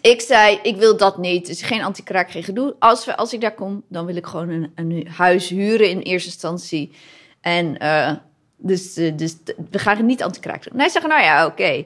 ik 0.00 0.20
zei, 0.20 0.58
ik 0.62 0.76
wil 0.76 0.96
dat 0.96 1.18
niet. 1.18 1.46
Dus 1.46 1.62
geen 1.62 1.82
anti-kraak, 1.82 2.30
geen 2.30 2.44
gedoe. 2.44 2.74
Als, 2.78 3.04
we, 3.04 3.16
als 3.16 3.32
ik 3.32 3.40
daar 3.40 3.54
kom, 3.54 3.82
dan 3.88 4.06
wil 4.06 4.16
ik 4.16 4.26
gewoon 4.26 4.48
een, 4.48 4.72
een 4.74 5.08
huis 5.08 5.48
huren 5.48 5.90
in 5.90 6.00
eerste 6.00 6.28
instantie. 6.28 6.92
En 7.40 7.76
uh, 7.82 8.12
dus, 8.56 8.98
uh, 8.98 9.16
dus 9.16 9.36
we 9.70 9.78
gaan 9.78 10.06
niet 10.06 10.22
anti-kraak 10.22 10.62
doen. 10.62 10.72
En 10.72 10.78
hij 10.78 10.88
zegt, 10.88 11.06
nou 11.06 11.22
ja, 11.22 11.46
oké. 11.46 11.84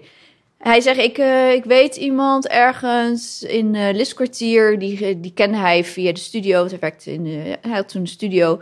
Hij 0.58 0.80
zegt, 0.80 0.98
ik, 0.98 1.18
uh, 1.18 1.52
ik 1.52 1.64
weet 1.64 1.96
iemand 1.96 2.48
ergens 2.48 3.42
in 3.42 3.74
uh, 3.74 3.92
Liskwartier. 3.92 4.78
Die, 4.78 5.20
die 5.20 5.32
kende 5.32 5.56
hij 5.56 5.84
via 5.84 6.12
de 6.12 6.20
studio. 6.20 6.68
Hij 6.80 6.94
in 7.04 7.26
hij 7.60 7.72
had 7.72 7.88
toen 7.88 8.00
een 8.00 8.06
studio. 8.06 8.58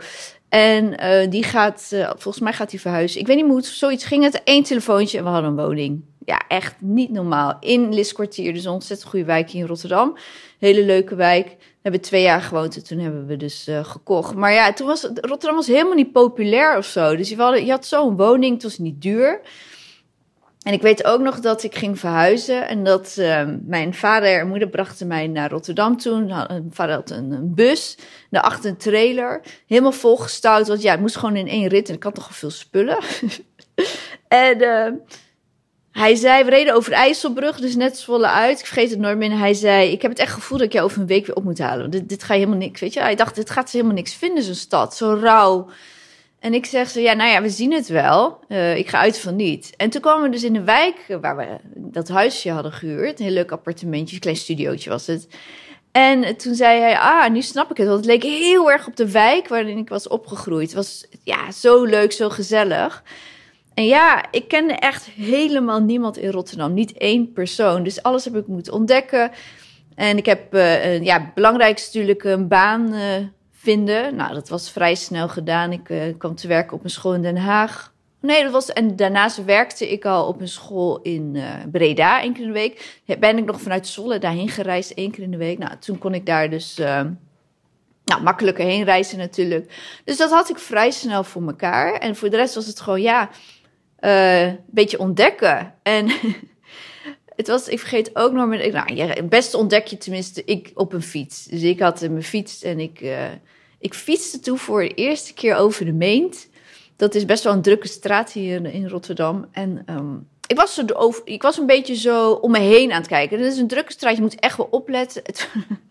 En 0.49 1.29
die 1.29 1.43
gaat, 1.43 1.87
volgens 2.07 2.39
mij 2.39 2.53
gaat 2.53 2.71
hij 2.71 2.79
verhuizen. 2.79 3.19
Ik 3.19 3.27
weet 3.27 3.35
niet 3.35 3.45
hoe 3.45 3.55
het 3.55 3.65
zoiets 3.65 4.05
ging. 4.05 4.23
Het 4.23 4.43
één 4.43 4.63
telefoontje 4.63 5.17
en 5.17 5.23
we 5.23 5.29
hadden 5.29 5.49
een 5.49 5.65
woning 5.65 6.03
ja, 6.25 6.41
echt 6.47 6.75
niet 6.79 7.11
normaal. 7.11 7.57
In 7.59 7.93
Liskwartier, 7.93 8.53
dus 8.53 8.65
een 8.65 8.71
ontzettend 8.71 9.09
goede 9.09 9.25
wijk 9.25 9.49
hier 9.49 9.61
in 9.61 9.67
Rotterdam. 9.67 10.17
Hele 10.59 10.85
leuke 10.85 11.15
wijk. 11.15 11.47
We 11.57 11.91
hebben 11.91 12.01
twee 12.01 12.21
jaar 12.21 12.41
gewoond 12.41 12.75
en 12.75 12.83
toen 12.83 12.99
hebben 12.99 13.25
we 13.25 13.37
dus 13.37 13.67
uh, 13.67 13.85
gekocht. 13.85 14.35
Maar 14.35 14.53
ja, 14.53 14.73
toen 14.73 14.87
was 14.87 15.03
Rotterdam 15.03 15.55
was 15.55 15.67
helemaal 15.67 15.93
niet 15.93 16.11
populair 16.11 16.77
of 16.77 16.85
zo. 16.85 17.15
Dus 17.15 17.29
je 17.29 17.35
had, 17.35 17.59
je 17.59 17.71
had 17.71 17.85
zo'n 17.85 18.17
woning, 18.17 18.53
het 18.53 18.63
was 18.63 18.77
niet 18.77 19.01
duur. 19.01 19.41
En 20.65 20.73
ik 20.73 20.81
weet 20.81 21.03
ook 21.03 21.21
nog 21.21 21.39
dat 21.39 21.63
ik 21.63 21.75
ging 21.75 21.99
verhuizen 21.99 22.67
en 22.67 22.83
dat 22.83 23.15
uh, 23.19 23.43
mijn 23.65 23.93
vader 23.93 24.39
en 24.39 24.47
moeder 24.47 24.69
brachten 24.69 25.07
mij 25.07 25.27
naar 25.27 25.49
Rotterdam 25.49 25.97
toen. 25.97 26.25
Mijn 26.25 26.69
vader 26.71 26.95
had 26.95 27.09
een, 27.09 27.31
een 27.31 27.53
bus, 27.53 27.97
daarachter 28.29 28.69
een 28.69 28.77
trailer, 28.77 29.41
helemaal 29.67 29.91
volgestouwd. 29.91 30.67
Want 30.67 30.81
ja, 30.81 30.91
het 30.91 30.99
moest 30.99 31.17
gewoon 31.17 31.35
in 31.35 31.47
één 31.47 31.67
rit 31.67 31.89
en 31.89 31.95
ik 31.95 32.03
had 32.03 32.15
toch 32.15 32.27
al 32.27 32.33
veel 32.33 32.49
spullen. 32.49 32.97
en... 34.27 34.61
Uh, 34.61 34.87
hij 35.91 36.15
zei, 36.15 36.43
we 36.43 36.49
reden 36.49 36.73
over 36.73 36.89
de 36.89 36.95
IJsselbrug, 36.95 37.59
dus 37.59 37.75
net 37.75 37.97
Zwolle 37.97 38.27
uit. 38.27 38.59
Ik 38.59 38.65
vergeet 38.65 38.89
het 38.89 38.99
nooit 38.99 39.17
meer. 39.17 39.37
Hij 39.37 39.53
zei, 39.53 39.91
ik 39.91 40.01
heb 40.01 40.11
het 40.11 40.19
echt 40.19 40.33
gevoel 40.33 40.57
dat 40.57 40.67
ik 40.67 40.73
jou 40.73 40.85
over 40.85 41.01
een 41.01 41.07
week 41.07 41.25
weer 41.25 41.35
op 41.35 41.43
moet 41.43 41.59
halen. 41.59 41.89
Dit, 41.89 42.09
dit 42.09 42.23
ga 42.23 42.33
je 42.33 42.39
helemaal 42.39 42.59
niks, 42.59 42.79
weet 42.79 42.93
je. 42.93 42.99
Hij 42.99 43.15
dacht, 43.15 43.35
dit 43.35 43.49
gaat 43.49 43.69
ze 43.69 43.77
helemaal 43.77 43.97
niks 43.97 44.13
vinden, 44.15 44.43
zo'n 44.43 44.53
stad. 44.53 44.95
Zo 44.95 45.19
rauw. 45.21 45.69
En 46.45 46.53
ik 46.53 46.65
zeg 46.65 46.89
ze, 46.89 47.01
ja, 47.01 47.13
nou 47.13 47.29
ja, 47.29 47.41
we 47.41 47.49
zien 47.49 47.73
het 47.73 47.87
wel. 47.87 48.39
Uh, 48.47 48.77
ik 48.77 48.89
ga 48.89 48.99
uit 48.99 49.19
van 49.19 49.35
niet. 49.35 49.73
En 49.77 49.89
toen 49.89 50.01
kwamen 50.01 50.23
we 50.23 50.29
dus 50.29 50.43
in 50.43 50.53
de 50.53 50.63
wijk 50.63 51.17
waar 51.21 51.37
we 51.37 51.47
dat 51.75 52.07
huisje 52.07 52.51
hadden 52.51 52.71
gehuurd. 52.71 53.19
Een 53.19 53.25
heel 53.25 53.33
leuk 53.33 53.51
appartementje, 53.51 54.15
een 54.15 54.21
klein 54.21 54.35
studiootje 54.35 54.89
was 54.89 55.07
het. 55.07 55.27
En 55.91 56.37
toen 56.37 56.55
zei 56.55 56.79
hij, 56.79 56.97
ah, 56.97 57.31
nu 57.31 57.41
snap 57.41 57.71
ik 57.71 57.77
het. 57.77 57.87
Want 57.87 57.99
het 57.99 58.05
leek 58.05 58.23
heel 58.23 58.71
erg 58.71 58.87
op 58.87 58.95
de 58.95 59.11
wijk 59.11 59.47
waarin 59.47 59.77
ik 59.77 59.89
was 59.89 60.07
opgegroeid. 60.07 60.65
Het 60.65 60.75
was 60.75 61.05
ja, 61.23 61.51
zo 61.51 61.83
leuk, 61.83 62.11
zo 62.11 62.29
gezellig. 62.29 63.03
En 63.73 63.85
ja, 63.85 64.31
ik 64.31 64.47
kende 64.47 64.73
echt 64.73 65.05
helemaal 65.05 65.79
niemand 65.79 66.17
in 66.17 66.31
Rotterdam. 66.31 66.73
Niet 66.73 66.97
één 66.97 67.33
persoon. 67.33 67.83
Dus 67.83 68.03
alles 68.03 68.25
heb 68.25 68.35
ik 68.35 68.47
moeten 68.47 68.73
ontdekken. 68.73 69.31
En 69.95 70.17
ik 70.17 70.25
heb, 70.25 70.53
uh, 70.53 71.03
ja, 71.03 71.21
het 71.21 71.33
belangrijkste 71.33 71.97
natuurlijk 71.97 72.23
een 72.23 72.47
baan 72.47 72.93
uh, 72.93 73.01
vinden. 73.65 74.15
Nou, 74.15 74.33
dat 74.33 74.49
was 74.49 74.71
vrij 74.71 74.95
snel 74.95 75.27
gedaan. 75.27 75.71
Ik 75.71 75.89
uh, 75.89 76.01
kwam 76.17 76.35
te 76.35 76.47
werken 76.47 76.77
op 76.77 76.83
een 76.83 76.89
school 76.89 77.13
in 77.13 77.21
Den 77.21 77.37
Haag. 77.37 77.93
Nee, 78.21 78.43
dat 78.43 78.51
was. 78.51 78.73
En 78.73 78.95
daarnaast 78.95 79.45
werkte 79.45 79.91
ik 79.91 80.05
al 80.05 80.27
op 80.27 80.41
een 80.41 80.47
school 80.47 81.01
in 81.01 81.37
Breda, 81.71 82.21
één 82.21 82.33
keer 82.33 82.41
in 82.41 82.47
de 82.47 82.53
week. 82.53 83.01
Ben 83.19 83.37
ik 83.37 83.45
nog 83.45 83.61
vanuit 83.61 83.87
Zwolle 83.87 84.19
daarheen 84.19 84.49
gereisd, 84.49 84.91
één 84.91 85.11
keer 85.11 85.23
in 85.23 85.31
de 85.31 85.37
week. 85.37 85.57
Nou, 85.57 85.71
toen 85.79 85.97
kon 85.97 86.13
ik 86.13 86.25
daar 86.25 86.49
dus. 86.49 86.77
Nou, 88.05 88.23
makkelijker 88.23 88.65
heen 88.65 88.83
reizen 88.83 89.17
natuurlijk. 89.17 89.73
Dus 90.03 90.17
dat 90.17 90.31
had 90.31 90.49
ik 90.49 90.59
vrij 90.59 90.91
snel 90.91 91.23
voor 91.23 91.43
mekaar. 91.43 91.93
En 91.93 92.15
voor 92.15 92.29
de 92.29 92.35
rest 92.35 92.55
was 92.55 92.67
het 92.67 92.79
gewoon, 92.79 93.01
ja, 93.01 93.29
een 93.99 94.59
beetje 94.65 94.99
ontdekken. 94.99 95.73
En 95.83 96.11
het 97.35 97.47
was, 97.47 97.67
ik 97.67 97.79
vergeet 97.79 98.15
ook 98.15 98.31
nog, 98.31 98.47
nou, 98.47 98.99
het 98.99 99.29
beste 99.29 99.57
ontdek 99.57 99.87
je 99.87 99.97
tenminste 99.97 100.43
ik 100.43 100.71
op 100.73 100.93
een 100.93 101.01
fiets. 101.01 101.45
Dus 101.45 101.61
ik 101.61 101.79
had 101.79 102.01
mijn 102.01 102.23
fiets 102.23 102.63
en 102.63 102.79
ik, 102.79 103.01
ik 103.79 103.93
fietste 103.93 104.39
toen 104.39 104.57
voor 104.57 104.81
de 104.81 104.93
eerste 104.93 105.33
keer 105.33 105.55
over 105.55 105.85
de 105.85 105.93
Meent. 105.93 106.47
Dat 106.95 107.15
is 107.15 107.25
best 107.25 107.43
wel 107.43 107.53
een 107.53 107.61
drukke 107.61 107.87
straat 107.87 108.31
hier 108.31 108.65
in 108.65 108.87
Rotterdam. 108.87 109.45
En 109.51 109.83
um, 109.89 110.27
ik, 110.47 110.57
was 110.57 110.73
zo 110.73 110.83
over, 110.93 111.21
ik 111.25 111.41
was 111.41 111.57
een 111.57 111.65
beetje 111.65 111.95
zo 111.95 112.31
om 112.31 112.51
me 112.51 112.59
heen 112.59 112.91
aan 112.91 112.99
het 112.99 113.07
kijken. 113.07 113.39
Het 113.39 113.53
is 113.53 113.59
een 113.59 113.67
drukke 113.67 113.91
straat, 113.91 114.15
je 114.15 114.21
moet 114.21 114.39
echt 114.39 114.57
wel 114.57 114.67
opletten. 114.71 115.23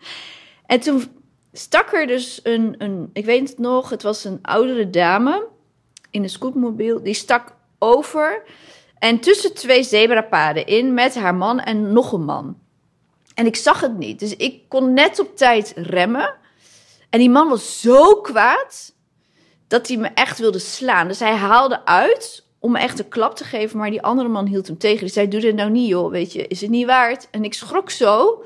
en 0.67 0.81
toen 0.81 1.05
stak 1.53 1.93
er 1.93 2.07
dus 2.07 2.41
een, 2.43 2.75
een, 2.79 3.11
ik 3.13 3.25
weet 3.25 3.49
het 3.49 3.59
nog, 3.59 3.91
het 3.91 4.03
was 4.03 4.25
een 4.25 4.39
oudere 4.43 4.91
dame 4.91 5.47
in 6.11 6.23
een 6.23 6.31
scootmobiel. 6.31 7.03
Die 7.03 7.15
stak 7.15 7.55
over 7.79 8.43
en 8.99 9.21
tussen 9.21 9.55
twee 9.55 9.83
zebrapaden 9.83 10.67
in 10.67 10.95
met 10.95 11.15
haar 11.15 11.35
man 11.35 11.61
en 11.61 11.93
nog 11.93 12.13
een 12.13 12.25
man. 12.25 12.59
En 13.35 13.47
ik 13.47 13.57
zag 13.57 13.81
het 13.81 13.99
niet, 13.99 14.19
dus 14.19 14.37
ik 14.37 14.69
kon 14.69 14.93
net 14.93 15.19
op 15.19 15.37
tijd 15.37 15.73
remmen. 15.77 16.35
En 17.15 17.21
die 17.21 17.31
man 17.31 17.49
was 17.49 17.81
zo 17.81 18.21
kwaad 18.21 18.95
dat 19.69 19.89
hij 19.89 19.97
me 19.97 20.09
echt 20.15 20.39
wilde 20.39 20.59
slaan. 20.59 21.09
Dus 21.09 21.19
hij 21.19 21.35
haalde 21.35 21.85
uit 21.85 22.45
om 22.59 22.73
me 22.73 22.79
echt 22.79 22.99
een 22.99 23.09
klap 23.09 23.37
te 23.37 23.45
geven, 23.45 23.79
maar 23.79 23.91
die 23.91 24.03
andere 24.03 24.29
man 24.29 24.47
hield 24.47 24.67
hem 24.67 24.79
tegen. 24.79 25.07
Dus 25.07 25.15
hij 25.15 25.29
doe 25.29 25.41
dit 25.41 25.55
nou 25.55 25.71
niet, 25.71 25.89
joh, 25.89 26.11
weet 26.11 26.33
je, 26.33 26.47
is 26.47 26.61
het 26.61 26.71
niet 26.71 26.87
waard? 26.87 27.29
En 27.31 27.45
ik 27.45 27.55
schrok 27.55 27.91
zo 27.91 28.45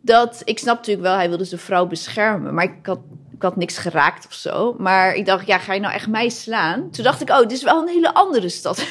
dat 0.00 0.42
ik 0.44 0.58
snap 0.58 0.76
natuurlijk 0.76 1.06
wel, 1.06 1.16
hij 1.16 1.28
wilde 1.28 1.44
zijn 1.44 1.60
vrouw 1.60 1.86
beschermen, 1.86 2.54
maar 2.54 2.64
ik 2.64 2.86
had 2.86 3.00
ik 3.34 3.42
had 3.42 3.56
niks 3.56 3.78
geraakt 3.78 4.26
of 4.26 4.32
zo. 4.32 4.74
Maar 4.78 5.14
ik 5.14 5.26
dacht, 5.26 5.46
ja, 5.46 5.58
ga 5.58 5.74
je 5.74 5.80
nou 5.80 5.94
echt 5.94 6.08
mij 6.08 6.28
slaan? 6.28 6.90
Toen 6.90 7.04
dacht 7.04 7.20
ik, 7.20 7.30
oh, 7.30 7.38
dit 7.38 7.52
is 7.52 7.62
wel 7.62 7.82
een 7.82 7.88
hele 7.88 8.14
andere 8.14 8.48
stad 8.48 8.84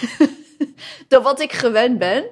dan 1.08 1.24
wat 1.24 1.42
ik 1.42 1.52
gewend 1.52 1.98
ben. 1.98 2.24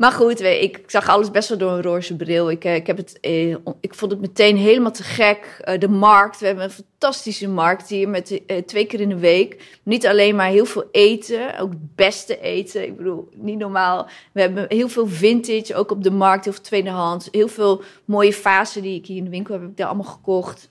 Maar 0.00 0.12
goed, 0.12 0.40
ik 0.40 0.82
zag 0.86 1.08
alles 1.08 1.30
best 1.30 1.48
wel 1.48 1.58
door 1.58 1.70
een 1.70 1.82
roze 1.82 2.16
bril. 2.16 2.50
Ik, 2.50 2.64
eh, 2.64 2.74
ik, 2.74 2.86
heb 2.86 2.96
het, 2.96 3.20
eh, 3.20 3.50
ik 3.80 3.94
vond 3.94 4.10
het 4.10 4.20
meteen 4.20 4.56
helemaal 4.56 4.92
te 4.92 5.02
gek. 5.02 5.60
Eh, 5.60 5.78
de 5.78 5.88
markt, 5.88 6.40
we 6.40 6.46
hebben 6.46 6.64
een 6.64 6.70
fantastische 6.70 7.48
markt 7.48 7.88
hier 7.88 8.08
met 8.08 8.40
twee 8.66 8.86
keer 8.86 9.00
in 9.00 9.08
de 9.08 9.18
week. 9.18 9.78
Niet 9.82 10.06
alleen 10.06 10.36
maar 10.36 10.48
heel 10.48 10.64
veel 10.64 10.88
eten, 10.92 11.58
ook 11.58 11.70
het 11.70 11.94
beste 11.94 12.40
eten. 12.40 12.82
Ik 12.82 12.96
bedoel, 12.96 13.28
niet 13.34 13.58
normaal. 13.58 14.08
We 14.32 14.40
hebben 14.40 14.64
heel 14.68 14.88
veel 14.88 15.06
vintage, 15.06 15.74
ook 15.74 15.90
op 15.90 16.02
de 16.02 16.10
markt, 16.10 16.44
heel 16.44 16.52
veel 16.52 16.62
tweedehands. 16.62 17.28
Heel 17.30 17.48
veel 17.48 17.82
mooie 18.04 18.32
vazen 18.32 18.82
die 18.82 18.98
ik 18.98 19.06
hier 19.06 19.16
in 19.16 19.24
de 19.24 19.30
winkel 19.30 19.52
heb, 19.52 19.62
heb 19.62 19.70
ik 19.70 19.76
daar 19.76 19.86
allemaal 19.86 20.12
gekocht. 20.12 20.70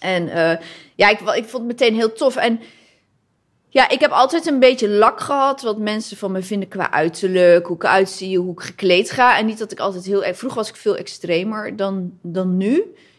En 0.00 0.26
ja, 0.94 1.08
ik, 1.08 1.20
ik 1.20 1.44
vond 1.44 1.52
het 1.52 1.80
meteen 1.80 1.94
heel 1.94 2.12
tof. 2.12 2.36
En 2.36 2.60
ja, 3.74 3.88
ik 3.88 4.00
heb 4.00 4.10
altijd 4.10 4.46
een 4.46 4.58
beetje 4.58 4.88
lak 4.88 5.20
gehad 5.20 5.62
wat 5.62 5.78
mensen 5.78 6.16
van 6.16 6.32
me 6.32 6.42
vinden 6.42 6.68
qua 6.68 6.90
uiterlijk, 6.90 7.66
hoe 7.66 7.76
ik 7.76 7.82
eruit 7.82 8.10
zie, 8.10 8.38
hoe 8.38 8.52
ik 8.52 8.60
gekleed 8.60 9.10
ga. 9.10 9.38
En 9.38 9.46
niet 9.46 9.58
dat 9.58 9.72
ik 9.72 9.78
altijd 9.78 10.04
heel... 10.04 10.22
Vroeger 10.22 10.58
was 10.58 10.68
ik 10.68 10.76
veel 10.76 10.96
extremer 10.96 11.76
dan, 11.76 12.18
dan 12.22 12.56
nu. 12.56 12.74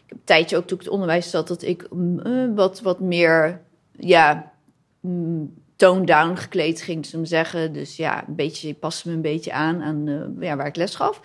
heb 0.06 0.18
een 0.18 0.24
tijdje 0.24 0.56
ook 0.56 0.66
toen 0.66 0.78
ik 0.78 0.84
het 0.84 0.92
onderwijs 0.92 1.30
zat, 1.30 1.48
dat 1.48 1.62
ik 1.62 1.86
mm, 1.90 2.20
eh, 2.20 2.54
wat, 2.54 2.80
wat 2.80 3.00
meer, 3.00 3.60
ja, 3.96 4.52
mm, 5.00 5.54
tone 5.76 6.06
down 6.06 6.36
gekleed 6.36 6.80
ging, 6.80 7.06
zeggen. 7.26 7.72
Dus 7.72 7.96
ja, 7.96 8.28
een 8.28 8.34
beetje, 8.34 8.74
paste 8.74 9.08
me 9.08 9.14
een 9.14 9.20
beetje 9.20 9.52
aan 9.52 9.82
aan 9.82 10.06
uh, 10.06 10.22
ja, 10.40 10.56
waar 10.56 10.66
ik 10.66 10.76
les 10.76 10.94
gaf. 10.94 11.20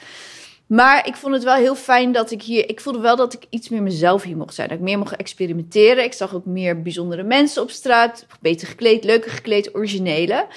Maar 0.72 1.08
ik 1.08 1.16
vond 1.16 1.34
het 1.34 1.44
wel 1.44 1.56
heel 1.56 1.76
fijn 1.76 2.12
dat 2.12 2.32
ik 2.32 2.42
hier. 2.42 2.70
Ik 2.70 2.82
voelde 2.82 3.00
wel 3.00 3.16
dat 3.16 3.34
ik 3.34 3.44
iets 3.50 3.70
meer 3.70 3.82
mezelf 3.82 4.24
hier 4.24 4.38
mocht 4.38 4.54
zijn. 4.54 4.68
Dat 4.68 4.78
ik 4.78 4.84
meer 4.84 4.98
mocht 4.98 5.16
experimenteren. 5.16 6.04
Ik 6.04 6.14
zag 6.14 6.36
ook 6.36 6.46
meer 6.46 6.82
bijzondere 6.82 7.24
mensen 7.24 7.62
op 7.62 7.70
straat. 7.70 8.26
Beter 8.40 8.68
gekleed, 8.68 9.04
leuker 9.04 9.32
gekleed, 9.32 9.76
originele. 9.76 10.48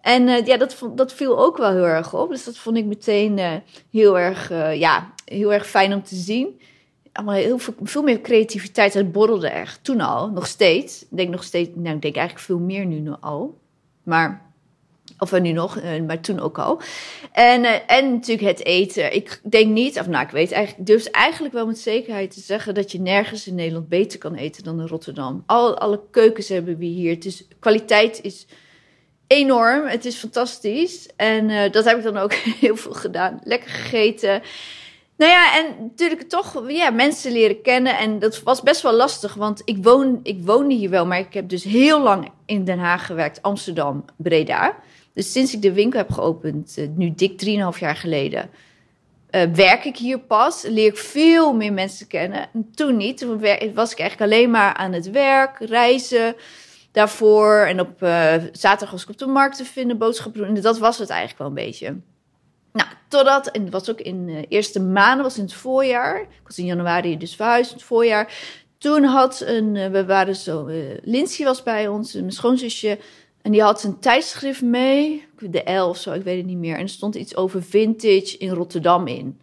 En 0.00 0.28
uh, 0.28 0.46
ja, 0.46 0.56
dat, 0.56 0.88
dat 0.94 1.12
viel 1.12 1.38
ook 1.38 1.56
wel 1.56 1.70
heel 1.70 1.86
erg 1.86 2.14
op. 2.14 2.30
Dus 2.30 2.44
dat 2.44 2.56
vond 2.56 2.76
ik 2.76 2.84
meteen 2.84 3.38
uh, 3.38 3.52
heel, 3.90 4.18
erg, 4.18 4.50
uh, 4.50 4.74
ja, 4.74 5.12
heel 5.24 5.52
erg 5.52 5.66
fijn 5.66 5.94
om 5.94 6.02
te 6.02 6.16
zien. 6.16 6.60
Allemaal 7.12 7.34
heel 7.34 7.58
veel, 7.58 7.74
veel 7.82 8.02
meer 8.02 8.20
creativiteit. 8.20 8.94
Het 8.94 9.12
borrelde 9.12 9.48
echt 9.48 9.84
toen 9.84 10.00
al, 10.00 10.30
nog 10.30 10.46
steeds. 10.46 11.02
Ik 11.02 11.16
denk 11.16 11.30
nog 11.30 11.44
steeds, 11.44 11.70
nou, 11.74 11.96
ik 11.96 12.02
denk 12.02 12.16
eigenlijk 12.16 12.46
veel 12.46 12.58
meer 12.58 12.86
nu 12.86 13.12
al. 13.20 13.58
Maar 14.02 14.45
of 15.18 15.40
nu 15.40 15.52
nog, 15.52 15.80
maar 16.06 16.20
toen 16.20 16.40
ook 16.40 16.58
al. 16.58 16.80
En, 17.32 17.86
en 17.86 18.12
natuurlijk 18.12 18.48
het 18.48 18.64
eten. 18.64 19.14
Ik 19.14 19.40
denk 19.42 19.72
niet, 19.72 19.98
of 19.98 20.06
nou, 20.06 20.24
ik 20.24 20.30
weet 20.30 20.52
eigenlijk, 20.52 20.86
durf 20.86 21.06
eigenlijk 21.06 21.54
wel 21.54 21.66
met 21.66 21.78
zekerheid 21.78 22.30
te 22.30 22.40
zeggen 22.40 22.74
dat 22.74 22.92
je 22.92 23.00
nergens 23.00 23.46
in 23.46 23.54
Nederland 23.54 23.88
beter 23.88 24.18
kan 24.18 24.34
eten 24.34 24.64
dan 24.64 24.80
in 24.80 24.86
Rotterdam. 24.86 25.42
Al, 25.46 25.78
alle 25.78 26.00
keukens 26.10 26.48
hebben 26.48 26.78
we 26.78 26.84
hier. 26.84 27.14
Het 27.14 27.24
is, 27.24 27.44
kwaliteit 27.58 28.22
is 28.22 28.46
enorm. 29.26 29.86
Het 29.86 30.04
is 30.04 30.16
fantastisch. 30.16 31.08
En 31.16 31.70
dat 31.72 31.84
heb 31.84 31.96
ik 31.96 32.02
dan 32.02 32.16
ook 32.16 32.32
heel 32.64 32.76
veel 32.76 32.94
gedaan. 32.94 33.40
Lekker 33.44 33.70
gegeten. 33.70 34.42
Nou 35.16 35.30
ja, 35.30 35.58
en 35.58 35.76
natuurlijk 35.80 36.28
toch 36.28 36.62
ja, 36.68 36.90
mensen 36.90 37.32
leren 37.32 37.62
kennen. 37.62 37.98
En 37.98 38.18
dat 38.18 38.42
was 38.42 38.62
best 38.62 38.82
wel 38.82 38.92
lastig, 38.92 39.34
want 39.34 39.62
ik, 39.64 39.76
woon, 39.80 40.20
ik 40.22 40.38
woonde 40.44 40.74
hier 40.74 40.90
wel, 40.90 41.06
maar 41.06 41.18
ik 41.18 41.34
heb 41.34 41.48
dus 41.48 41.64
heel 41.64 42.02
lang 42.02 42.30
in 42.46 42.64
Den 42.64 42.78
Haag 42.78 43.06
gewerkt, 43.06 43.42
Amsterdam, 43.42 44.04
Breda. 44.16 44.76
Dus 45.16 45.32
sinds 45.32 45.54
ik 45.54 45.62
de 45.62 45.72
winkel 45.72 45.98
heb 45.98 46.10
geopend, 46.10 46.76
uh, 46.78 46.88
nu 46.94 47.14
dik 47.14 47.44
3,5 47.74 47.78
jaar 47.78 47.96
geleden, 47.96 48.50
uh, 49.30 49.42
werk 49.42 49.84
ik 49.84 49.96
hier 49.96 50.18
pas. 50.18 50.62
Leer 50.62 50.86
ik 50.86 50.98
veel 50.98 51.54
meer 51.54 51.72
mensen 51.72 52.06
kennen. 52.06 52.48
En 52.52 52.70
toen 52.74 52.96
niet. 52.96 53.18
Toen 53.18 53.40
was 53.74 53.92
ik 53.92 53.98
eigenlijk 53.98 54.32
alleen 54.32 54.50
maar 54.50 54.74
aan 54.74 54.92
het 54.92 55.10
werk, 55.10 55.58
reizen 55.58 56.36
daarvoor. 56.92 57.58
En 57.58 57.80
op 57.80 58.02
uh, 58.02 58.34
zaterdag 58.52 58.90
was 58.90 59.02
ik 59.02 59.08
op 59.08 59.18
de 59.18 59.26
markt 59.26 59.56
te 59.56 59.64
vinden, 59.64 59.98
boodschappen 59.98 60.40
doen. 60.40 60.56
En 60.56 60.62
dat 60.62 60.78
was 60.78 60.98
het 60.98 61.08
eigenlijk 61.08 61.38
wel 61.38 61.48
een 61.48 61.66
beetje. 61.66 61.96
Nou, 62.72 62.88
totdat, 63.08 63.46
en 63.46 63.62
dat 63.62 63.72
was 63.72 63.90
ook 63.90 64.00
in 64.00 64.26
de 64.26 64.46
eerste 64.48 64.80
maanden, 64.80 65.24
was 65.24 65.36
in 65.38 65.44
het 65.44 65.54
voorjaar. 65.54 66.20
Ik 66.20 66.46
was 66.46 66.58
in 66.58 66.64
januari 66.64 67.18
dus 67.18 67.36
verhuisd, 67.36 67.70
in 67.70 67.76
het 67.76 67.86
voorjaar. 67.86 68.32
Toen 68.78 69.04
had 69.04 69.40
een, 69.40 69.90
we 69.90 70.04
waren 70.04 70.36
zo, 70.36 70.66
uh, 70.66 70.98
Lindsay 71.02 71.46
was 71.46 71.62
bij 71.62 71.88
ons, 71.88 72.12
mijn 72.12 72.32
schoonzusje. 72.32 72.98
En 73.46 73.52
die 73.52 73.62
had 73.62 73.82
een 73.82 73.98
tijdschrift 73.98 74.62
mee, 74.62 75.26
de 75.38 75.72
L 75.72 75.88
of 75.88 75.96
zo, 75.96 76.12
ik 76.12 76.22
weet 76.22 76.36
het 76.36 76.46
niet 76.46 76.58
meer. 76.58 76.74
En 76.74 76.82
er 76.82 76.88
stond 76.88 77.14
iets 77.14 77.36
over 77.36 77.62
vintage 77.62 78.36
in 78.38 78.50
Rotterdam 78.50 79.06
in. 79.06 79.40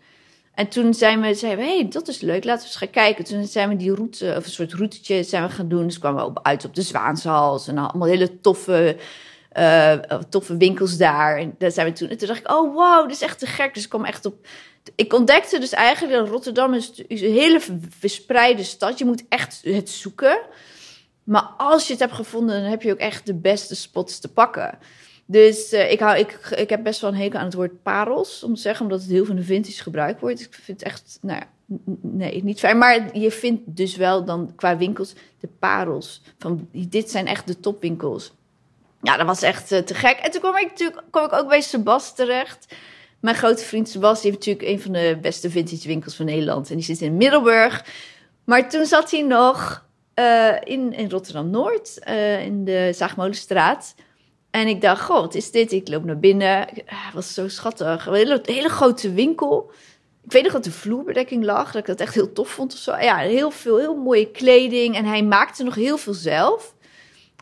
En 0.53 0.67
toen 0.67 0.93
zijn 0.93 1.21
we, 1.21 1.33
zeiden 1.33 1.65
we, 1.65 1.71
hey, 1.71 1.87
dat 1.89 2.07
is 2.07 2.19
leuk, 2.19 2.43
laten 2.43 2.61
we 2.61 2.67
eens 2.67 2.77
gaan 2.77 2.89
kijken. 2.89 3.23
Toen 3.23 3.45
zijn 3.45 3.69
we 3.69 3.75
die 3.75 3.93
route, 3.93 4.33
of 4.37 4.45
een 4.45 4.51
soort 4.51 4.73
routetje 4.73 5.23
zijn 5.23 5.43
we 5.43 5.49
gaan 5.49 5.67
doen. 5.67 5.83
Dus 5.83 5.99
kwamen 5.99 6.33
we 6.33 6.43
uit 6.43 6.65
op 6.65 6.75
de 6.75 6.81
Zwaanshals 6.81 7.67
en 7.67 7.77
allemaal 7.77 8.07
hele 8.07 8.39
toffe, 8.39 8.97
uh, 9.57 9.93
toffe 10.29 10.57
winkels 10.57 10.97
daar. 10.97 11.37
En 11.37 11.55
daar 11.57 11.71
zijn 11.71 11.87
we 11.87 11.93
toen, 11.93 12.09
en 12.09 12.17
toen 12.17 12.27
dacht 12.27 12.39
ik, 12.39 12.51
oh 12.51 12.73
wow, 12.73 13.07
dit 13.07 13.15
is 13.15 13.21
echt 13.21 13.39
te 13.39 13.45
gek. 13.45 13.73
Dus 13.73 13.83
ik 13.83 13.89
kwam 13.89 14.05
echt 14.05 14.25
op, 14.25 14.47
ik 14.95 15.13
ontdekte 15.13 15.59
dus 15.59 15.71
eigenlijk 15.71 16.13
dat 16.13 16.29
Rotterdam 16.29 16.73
is 16.73 16.91
een 17.07 17.17
hele 17.17 17.59
verspreide 17.99 18.63
stad. 18.63 18.97
Je 18.97 19.05
moet 19.05 19.23
echt 19.29 19.61
het 19.63 19.89
zoeken. 19.89 20.39
Maar 21.23 21.49
als 21.57 21.85
je 21.85 21.91
het 21.91 22.01
hebt 22.01 22.13
gevonden, 22.13 22.61
dan 22.61 22.69
heb 22.69 22.81
je 22.81 22.91
ook 22.91 22.97
echt 22.97 23.25
de 23.25 23.33
beste 23.33 23.75
spots 23.75 24.19
te 24.19 24.27
pakken. 24.27 24.77
Dus 25.25 25.73
uh, 25.73 25.91
ik, 25.91 25.99
hou, 25.99 26.17
ik, 26.17 26.31
ik 26.55 26.69
heb 26.69 26.83
best 26.83 27.01
wel 27.01 27.09
een 27.09 27.17
hekel 27.17 27.39
aan 27.39 27.45
het 27.45 27.53
woord 27.53 27.83
parels, 27.83 28.43
om 28.43 28.55
te 28.55 28.61
zeggen, 28.61 28.85
omdat 28.85 29.01
het 29.01 29.09
heel 29.09 29.25
veel 29.25 29.35
de 29.35 29.43
vintage 29.43 29.81
gebruikt 29.81 30.19
wordt. 30.19 30.41
Ik 30.41 30.53
vind 30.53 30.79
het 30.79 30.89
echt, 30.89 31.17
nou 31.21 31.39
ja, 31.39 31.47
nee, 32.01 32.43
niet 32.43 32.59
fijn. 32.59 32.77
Maar 32.77 33.17
je 33.17 33.31
vindt 33.31 33.61
dus 33.65 33.95
wel 33.95 34.25
dan 34.25 34.53
qua 34.55 34.77
winkels 34.77 35.13
de 35.39 35.49
parels. 35.59 36.21
Van, 36.39 36.67
dit 36.71 37.11
zijn 37.11 37.27
echt 37.27 37.47
de 37.47 37.59
topwinkels. 37.59 38.33
Ja, 39.01 39.17
dat 39.17 39.25
was 39.25 39.41
echt 39.41 39.71
uh, 39.71 39.79
te 39.79 39.93
gek. 39.93 40.17
En 40.17 40.31
toen 40.31 40.41
kwam 40.41 40.57
ik 40.57 40.69
natuurlijk 40.69 41.01
kwam 41.09 41.25
ik 41.25 41.33
ook 41.33 41.47
bij 41.47 41.61
Sebas 41.61 42.15
terecht. 42.15 42.75
Mijn 43.19 43.35
grote 43.35 43.63
vriend 43.63 43.89
Sebas, 43.89 44.21
die 44.21 44.31
heeft 44.31 44.45
natuurlijk 44.45 44.75
een 44.75 44.81
van 44.81 44.91
de 44.91 45.17
beste 45.21 45.49
vintage 45.49 45.87
winkels 45.87 46.15
van 46.15 46.25
Nederland. 46.25 46.69
En 46.69 46.75
die 46.75 46.85
zit 46.85 47.01
in 47.01 47.17
Middelburg. 47.17 47.85
Maar 48.43 48.69
toen 48.69 48.85
zat 48.85 49.11
hij 49.11 49.21
nog 49.21 49.82
uh, 50.15 50.55
in, 50.63 50.93
in 50.93 51.09
Rotterdam-Noord, 51.09 51.97
in 52.43 52.65
de 52.65 52.91
Zaagmolenstraat. 52.93 53.95
En 54.53 54.67
ik 54.67 54.81
dacht, 54.81 55.01
goh, 55.01 55.19
wat 55.19 55.35
is 55.35 55.51
dit? 55.51 55.71
Ik 55.71 55.87
loop 55.87 56.03
naar 56.03 56.19
binnen. 56.19 56.67
Het 56.85 57.13
was 57.13 57.33
zo 57.33 57.47
schattig. 57.47 58.05
Een 58.05 58.13
hele, 58.13 58.39
hele, 58.43 58.69
grote 58.69 59.13
winkel. 59.13 59.71
Ik 60.23 60.31
weet 60.31 60.43
nog 60.43 60.51
dat 60.51 60.63
de 60.63 60.71
vloerbedekking 60.71 61.43
lag. 61.43 61.71
Dat 61.71 61.81
ik 61.81 61.85
dat 61.85 61.99
echt 61.99 62.13
heel 62.13 62.33
tof 62.33 62.49
vond 62.49 62.73
of 62.73 62.79
zo. 62.79 62.95
Ja, 62.97 63.17
heel 63.17 63.51
veel, 63.51 63.77
heel 63.77 63.95
mooie 63.95 64.31
kleding. 64.31 64.95
En 64.95 65.05
hij 65.05 65.23
maakte 65.23 65.63
nog 65.63 65.75
heel 65.75 65.97
veel 65.97 66.13
zelf. 66.13 66.75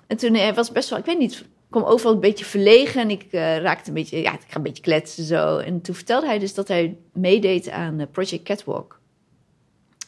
En 0.08 0.18
toen 0.18 0.34
hij 0.34 0.54
was 0.54 0.72
best 0.72 0.90
wel, 0.90 1.00
ik 1.00 1.06
weet 1.06 1.18
niet, 1.18 1.40
ik 1.40 1.46
kwam 1.70 1.84
overal 1.84 2.14
een 2.14 2.20
beetje 2.20 2.46
verlegen. 2.46 3.02
En 3.02 3.10
ik 3.10 3.28
raakte 3.32 3.88
een 3.90 3.96
beetje, 3.96 4.22
ja, 4.22 4.34
ik 4.34 4.40
ga 4.48 4.58
een 4.58 4.64
beetje 4.64 4.84
kletsen 4.84 5.24
zo. 5.24 5.58
En 5.58 5.82
toen 5.82 5.96
vertelde 5.96 6.26
hij 6.26 6.40
dus 6.40 6.54
dat 6.54 6.68
hij 6.68 6.98
meedeed 7.14 7.70
aan 7.70 8.08
Project 8.12 8.44
Catwalk. 8.44 9.00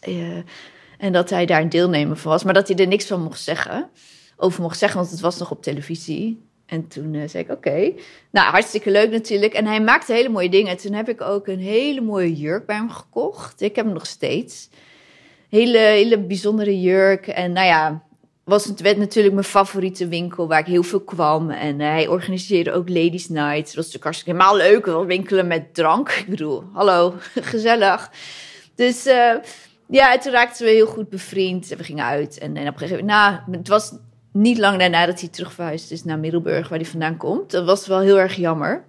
Uh, 0.07 0.37
en 1.03 1.11
dat 1.11 1.29
hij 1.29 1.45
daar 1.45 1.61
een 1.61 1.69
deelnemer 1.69 2.17
van 2.17 2.31
was. 2.31 2.43
Maar 2.43 2.53
dat 2.53 2.67
hij 2.67 2.77
er 2.77 2.87
niks 2.87 3.05
van 3.05 3.21
mocht 3.21 3.41
zeggen. 3.41 3.89
Over 4.37 4.61
mocht 4.61 4.77
zeggen, 4.77 4.99
want 4.99 5.11
het 5.11 5.19
was 5.19 5.37
nog 5.37 5.51
op 5.51 5.63
televisie. 5.63 6.41
En 6.65 6.87
toen 6.87 7.13
uh, 7.13 7.27
zei 7.27 7.43
ik, 7.43 7.51
oké. 7.51 7.93
Nou, 8.31 8.51
hartstikke 8.51 8.91
leuk 8.91 9.11
natuurlijk. 9.11 9.53
En 9.53 9.65
hij 9.65 9.81
maakte 9.81 10.13
hele 10.13 10.29
mooie 10.29 10.49
dingen. 10.49 10.77
Toen 10.77 10.93
heb 10.93 11.09
ik 11.09 11.21
ook 11.21 11.47
een 11.47 11.59
hele 11.59 12.01
mooie 12.01 12.35
jurk 12.35 12.65
bij 12.65 12.75
hem 12.75 12.89
gekocht. 12.89 13.61
Ik 13.61 13.75
heb 13.75 13.85
hem 13.85 13.93
nog 13.93 14.05
steeds. 14.05 14.69
Hele, 15.49 15.77
hele 15.77 16.19
bijzondere 16.19 16.81
jurk. 16.81 17.27
En 17.27 17.51
nou 17.51 17.67
ja, 17.67 18.03
was 18.43 18.65
het 18.65 18.81
werd 18.81 18.97
natuurlijk 18.97 19.33
mijn 19.33 19.45
favoriete 19.45 20.07
winkel 20.07 20.47
waar 20.47 20.59
ik 20.59 20.65
heel 20.65 20.83
veel 20.83 21.03
kwam. 21.03 21.49
En 21.49 21.79
uh, 21.79 21.87
hij 21.87 22.07
organiseerde 22.07 22.71
ook 22.71 22.89
Ladies 22.89 23.29
Night. 23.29 23.65
Dat 23.65 23.75
was 23.75 23.75
natuurlijk 23.75 24.03
hartstikke 24.03 24.31
helemaal 24.31 24.55
leuk. 24.55 25.07
Winkelen 25.07 25.47
met 25.47 25.73
drank. 25.73 26.11
Ik 26.11 26.27
bedoel, 26.27 26.63
hallo, 26.73 27.13
gezellig. 27.53 28.11
Dus 28.75 29.07
uh, 29.07 29.35
ja, 29.87 30.17
toen 30.17 30.31
raakten 30.31 30.65
we 30.65 30.71
heel 30.71 30.87
goed 30.87 31.09
bevriend. 31.09 31.71
En 31.71 31.77
we 31.77 31.83
gingen 31.83 32.05
uit. 32.05 32.37
En, 32.37 32.57
en 32.57 32.67
op 32.67 32.73
een 32.73 32.79
gegeven 32.79 33.05
moment, 33.05 33.45
nou, 33.47 33.57
het 33.57 33.67
was 33.67 33.93
niet 34.31 34.57
lang 34.57 34.79
daarna 34.79 35.05
dat 35.05 35.19
hij 35.19 35.29
terugverhuisd 35.29 35.91
is 35.91 36.03
naar 36.03 36.19
Middelburg, 36.19 36.69
waar 36.69 36.79
hij 36.79 36.87
vandaan 36.87 37.17
komt. 37.17 37.51
Dat 37.51 37.65
was 37.65 37.87
wel 37.87 37.99
heel 37.99 38.19
erg 38.19 38.35
jammer. 38.35 38.83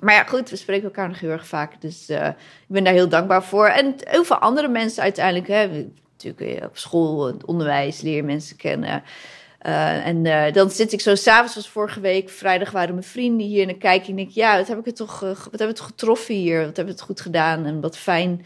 Maar 0.00 0.14
ja, 0.14 0.24
goed, 0.24 0.50
we 0.50 0.56
spreken 0.56 0.84
elkaar 0.84 1.08
nog 1.08 1.20
heel 1.20 1.30
erg 1.30 1.46
vaak. 1.46 1.80
Dus 1.80 2.10
uh, 2.10 2.26
ik 2.26 2.34
ben 2.66 2.84
daar 2.84 2.92
heel 2.92 3.08
dankbaar 3.08 3.44
voor. 3.44 3.66
En 3.66 3.94
heel 3.98 4.24
veel 4.24 4.38
andere 4.38 4.68
mensen 4.68 5.02
uiteindelijk. 5.02 5.48
Hè, 5.48 5.86
natuurlijk 6.12 6.64
op 6.64 6.76
school, 6.78 7.36
onderwijs, 7.44 8.00
leer 8.00 8.24
mensen 8.24 8.56
kennen. 8.56 9.02
Uh, 9.66 10.06
en 10.06 10.52
dan 10.52 10.70
zit 10.70 10.92
ik 10.92 11.00
zo 11.00 11.14
s'avonds, 11.14 11.52
zoals 11.52 11.68
vorige 11.68 12.00
week, 12.00 12.30
vrijdag 12.30 12.70
waren 12.70 12.94
mijn 12.94 13.06
vrienden 13.06 13.46
hier. 13.46 13.62
En 13.62 13.68
dan 13.68 13.78
kijk 13.78 14.02
ik 14.02 14.08
en 14.08 14.16
denk, 14.16 14.30
ja, 14.30 14.56
wat 14.56 14.68
heb 14.68 14.78
ik 14.78 14.84
het 14.84 14.96
toch, 14.96 15.20
wat 15.20 15.36
hebben 15.42 15.58
we 15.58 15.64
het 15.66 15.80
getroffen 15.80 16.34
hier? 16.34 16.56
Wat 16.56 16.76
hebben 16.76 16.84
we 16.84 16.90
het 16.90 17.00
goed 17.00 17.20
gedaan? 17.20 17.66
En 17.66 17.80
wat 17.80 17.98
fijn. 17.98 18.44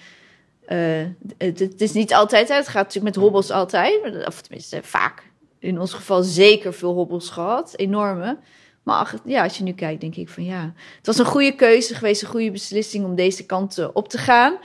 Het, 1.38 1.58
het, 1.58 1.80
is 1.80 1.92
niet 1.92 2.14
altijd, 2.14 2.48
het 2.48 2.68
gaat 2.68 2.84
natuurlijk 2.84 3.14
met 3.14 3.24
hobbels 3.24 3.50
altijd. 3.50 4.26
Of 4.26 4.40
tenminste, 4.40 4.80
vaak 4.82 5.22
in 5.58 5.80
ons 5.80 5.92
geval 5.92 6.22
zeker 6.22 6.74
veel 6.74 6.92
hobbels 6.92 7.30
gehad, 7.30 7.72
enorme. 7.76 8.38
Maar 8.82 9.14
ja, 9.24 9.42
als 9.42 9.58
je 9.58 9.64
nu 9.64 9.72
kijkt, 9.72 10.00
denk 10.00 10.16
ik 10.16 10.28
van 10.28 10.44
ja, 10.44 10.72
het 10.96 11.06
was 11.06 11.18
een 11.18 11.24
goede 11.24 11.54
keuze 11.54 11.94
geweest, 11.94 12.22
een 12.22 12.28
goede 12.28 12.50
beslissing 12.50 13.04
om 13.04 13.14
deze 13.14 13.46
kant 13.46 13.92
op 13.92 14.08
te 14.08 14.18
gaan. 14.18 14.58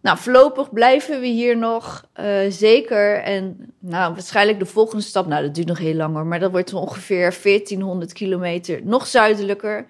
Nou, 0.00 0.18
voorlopig 0.18 0.72
blijven 0.72 1.20
we 1.20 1.26
hier 1.26 1.56
nog 1.56 2.04
uh, 2.20 2.40
zeker. 2.48 3.14
En 3.16 3.72
nou, 3.78 4.12
waarschijnlijk 4.12 4.58
de 4.58 4.66
volgende 4.66 5.02
stap, 5.02 5.26
nou, 5.26 5.42
dat 5.42 5.54
duurt 5.54 5.66
nog 5.66 5.78
heel 5.78 5.94
lang 5.94 6.14
hoor, 6.14 6.26
maar 6.26 6.40
dat 6.40 6.50
wordt 6.50 6.72
ongeveer 6.72 7.38
1400 7.42 8.12
kilometer 8.12 8.80
nog 8.84 9.06
zuidelijker. 9.06 9.86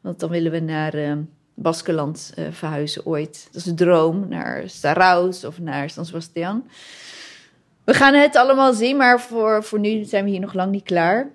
Want 0.00 0.20
dan 0.20 0.30
willen 0.30 0.52
we 0.52 0.60
naar 0.60 0.94
uh, 0.94 1.12
Baskeland 1.56 2.32
uh, 2.38 2.46
verhuizen 2.50 3.06
ooit. 3.06 3.44
Dat 3.46 3.54
is 3.54 3.64
de 3.64 3.74
droom, 3.74 4.28
naar 4.28 4.62
Saraus 4.66 5.44
of 5.44 5.58
naar 5.58 5.90
San 5.90 6.06
Sebastian. 6.06 6.68
We 7.84 7.94
gaan 7.94 8.14
het 8.14 8.36
allemaal 8.36 8.72
zien, 8.72 8.96
maar 8.96 9.20
voor, 9.20 9.64
voor 9.64 9.78
nu 9.78 10.04
zijn 10.04 10.24
we 10.24 10.30
hier 10.30 10.40
nog 10.40 10.54
lang 10.54 10.70
niet 10.70 10.84
klaar. 10.84 11.30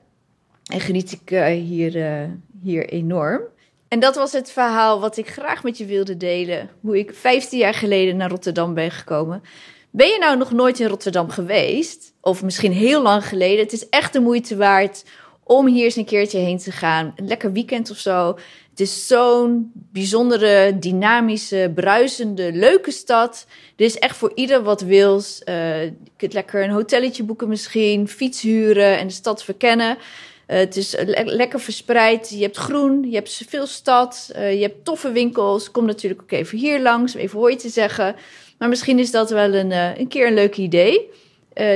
En 0.66 0.80
geniet 0.80 1.12
ik 1.12 1.32
uh, 1.32 1.46
hier, 1.46 1.96
uh, 1.96 2.30
hier 2.62 2.90
enorm. 2.90 3.42
En 3.88 4.00
dat 4.00 4.16
was 4.16 4.32
het 4.32 4.52
verhaal 4.52 5.00
wat 5.00 5.18
ik 5.18 5.30
graag 5.30 5.64
met 5.64 5.78
je 5.78 5.86
wilde 5.86 6.18
delen. 6.18 6.70
Hoe 6.82 6.98
ik 6.98 7.14
15 7.14 7.60
jaar 7.60 7.74
geleden 7.74 8.18
naar 8.18 8.30
Rotterdam 8.30 8.74
ben 8.74 8.92
gekomen. 8.92 9.44
Ben 9.90 10.08
je 10.08 10.18
nou 10.20 10.38
nog 10.38 10.52
nooit 10.52 10.80
in 10.80 10.88
Rotterdam 10.88 11.30
geweest? 11.30 12.14
Of 12.22 12.44
misschien 12.44 12.72
heel 12.72 13.02
lang 13.02 13.28
geleden? 13.28 13.64
Het 13.64 13.74
is 13.74 13.90
echt 13.90 14.14
de 14.14 14.20
moeite 14.20 14.56
waard 14.56 15.04
om 15.44 15.68
hier 15.68 15.84
eens 15.84 15.96
een 15.96 16.06
keertje 16.06 16.38
heen 16.38 16.58
te 16.58 16.72
gaan. 16.72 17.14
Een 17.16 17.28
lekker 17.28 17.52
weekend 17.52 17.92
of 17.92 17.98
zo. 17.98 18.38
Het 18.70 18.80
is 18.80 19.08
zo'n 19.08 19.72
bijzondere, 19.74 20.80
dynamische, 20.80 21.72
bruisende, 21.76 22.52
leuke 22.54 22.92
stad. 22.92 23.46
Er 23.76 23.86
is 23.86 23.98
echt 23.98 24.18
voor 24.18 24.32
ieder 24.36 24.64
wat 24.64 24.82
wils. 24.82 25.42
Uh, 25.46 25.84
je 25.84 25.94
kunt 26.18 26.34
lekker 26.34 26.64
een 26.64 26.70
hotelletje 26.70 27.24
boeken 27.24 27.48
misschien, 27.48 28.08
fiets 28.08 28.42
huren 28.42 28.98
en 28.98 29.08
de 29.08 29.14
stad 29.14 29.44
verkennen. 29.44 29.98
Uh, 29.98 30.58
het 30.58 30.78
is 30.78 30.96
lekker 31.26 31.60
verspreid. 31.60 32.30
Je 32.30 32.42
hebt 32.42 32.58
groen, 32.58 33.10
je 33.10 33.16
hebt 33.16 33.44
veel 33.48 33.66
stad, 33.66 34.32
uh, 34.36 34.54
je 34.54 34.62
hebt 34.62 34.86
toffe 34.86 35.12
winkels. 35.12 35.72
Kom 35.72 35.86
natuurlijk 35.86 36.22
ook 36.22 36.32
even 36.32 36.58
hier 36.58 36.82
langs 36.82 37.16
om 37.16 37.22
even 37.22 37.40
hooi 37.40 37.56
te 37.56 37.70
zeggen. 37.70 38.16
Maar 38.58 38.70
misschien 38.70 39.00
is 39.00 39.12
dat 39.12 39.30
wel 39.30 39.54
een, 39.54 39.72
een 39.72 40.08
keer 40.08 40.28
een 40.28 40.34
leuk 40.34 40.58
idee. 40.58 41.10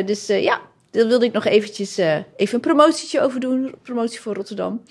dus 0.05 0.27
ja, 0.27 0.61
daar 0.95 1.07
wilde 1.07 1.25
ik 1.25 1.33
nog 1.33 1.45
eventjes 1.45 1.97
even 2.35 2.55
een 2.55 2.59
promotietje 2.59 3.21
over 3.21 3.39
doen. 3.39 3.75
Promotie 3.81 4.21
voor 4.21 4.33
Rotterdam. 4.33 4.81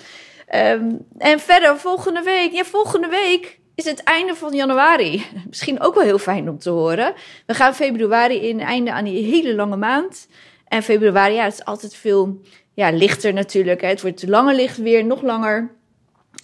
Um, 0.54 1.06
en 1.18 1.40
verder, 1.40 1.78
volgende 1.78 2.23
week. 2.23 2.52
Ja, 2.52 2.64
volgende 2.64 3.08
week 3.08 3.58
is 3.75 3.84
het 3.84 4.02
einde 4.02 4.34
van 4.34 4.52
januari. 4.52 5.26
Misschien 5.49 5.80
ook 5.80 5.94
wel 5.94 6.04
heel 6.04 6.18
fijn 6.18 6.49
om 6.49 6.58
te 6.58 6.70
horen. 6.70 7.14
We 7.46 7.54
gaan 7.54 7.75
februari 7.75 8.49
in, 8.49 8.61
einde 8.61 8.92
aan 8.92 9.04
die 9.04 9.25
hele 9.25 9.54
lange 9.54 9.76
maand. 9.76 10.28
En 10.68 10.82
februari, 10.82 11.34
ja, 11.34 11.46
is 11.46 11.64
altijd 11.64 11.94
veel 11.94 12.40
ja, 12.75 12.90
lichter 12.90 13.32
natuurlijk. 13.32 13.80
Hè. 13.80 13.88
Het 13.88 14.02
wordt 14.02 14.28
langer 14.28 14.54
licht 14.54 14.76
weer, 14.76 15.04
nog 15.04 15.23
langer. 15.23 15.70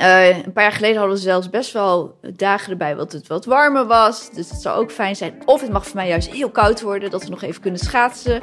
Uh, 0.00 0.44
een 0.44 0.52
paar 0.52 0.62
jaar 0.62 0.72
geleden 0.72 0.96
hadden 0.96 1.16
we 1.16 1.22
zelfs 1.22 1.50
best 1.50 1.72
wel 1.72 2.18
dagen 2.36 2.70
erbij 2.70 2.96
wat 2.96 3.12
het 3.12 3.26
wat 3.26 3.44
warmer 3.44 3.86
was. 3.86 4.30
Dus 4.30 4.50
het 4.50 4.60
zou 4.60 4.78
ook 4.78 4.90
fijn 4.90 5.16
zijn. 5.16 5.34
Of 5.44 5.60
het 5.60 5.72
mag 5.72 5.86
voor 5.86 5.96
mij 5.96 6.08
juist 6.08 6.30
heel 6.30 6.50
koud 6.50 6.80
worden, 6.80 7.10
dat 7.10 7.24
we 7.24 7.30
nog 7.30 7.42
even 7.42 7.60
kunnen 7.60 7.80
schaatsen. 7.80 8.42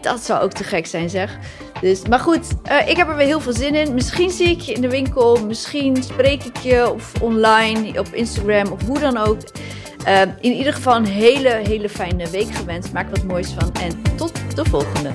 Dat 0.00 0.20
zou 0.20 0.42
ook 0.42 0.52
te 0.52 0.64
gek 0.64 0.86
zijn, 0.86 1.10
zeg. 1.10 1.38
Dus, 1.80 2.06
maar 2.08 2.18
goed, 2.18 2.46
uh, 2.70 2.88
ik 2.88 2.96
heb 2.96 3.08
er 3.08 3.16
weer 3.16 3.26
heel 3.26 3.40
veel 3.40 3.52
zin 3.52 3.74
in. 3.74 3.94
Misschien 3.94 4.30
zie 4.30 4.48
ik 4.48 4.60
je 4.60 4.72
in 4.72 4.80
de 4.80 4.90
winkel. 4.90 5.44
Misschien 5.46 6.02
spreek 6.02 6.44
ik 6.44 6.56
je 6.56 6.92
of 6.92 7.12
online, 7.20 7.98
op 7.98 8.06
Instagram 8.06 8.72
of 8.72 8.82
hoe 8.86 8.98
dan 8.98 9.16
ook. 9.16 9.38
Uh, 10.06 10.20
in 10.20 10.52
ieder 10.52 10.72
geval 10.72 10.96
een 10.96 11.06
hele, 11.06 11.48
hele 11.48 11.88
fijne 11.88 12.30
week 12.30 12.54
gewenst. 12.54 12.92
Maak 12.92 13.10
wat 13.10 13.24
moois 13.24 13.52
van 13.58 13.72
en 13.72 14.02
tot 14.16 14.32
de 14.54 14.64
volgende. 14.64 15.10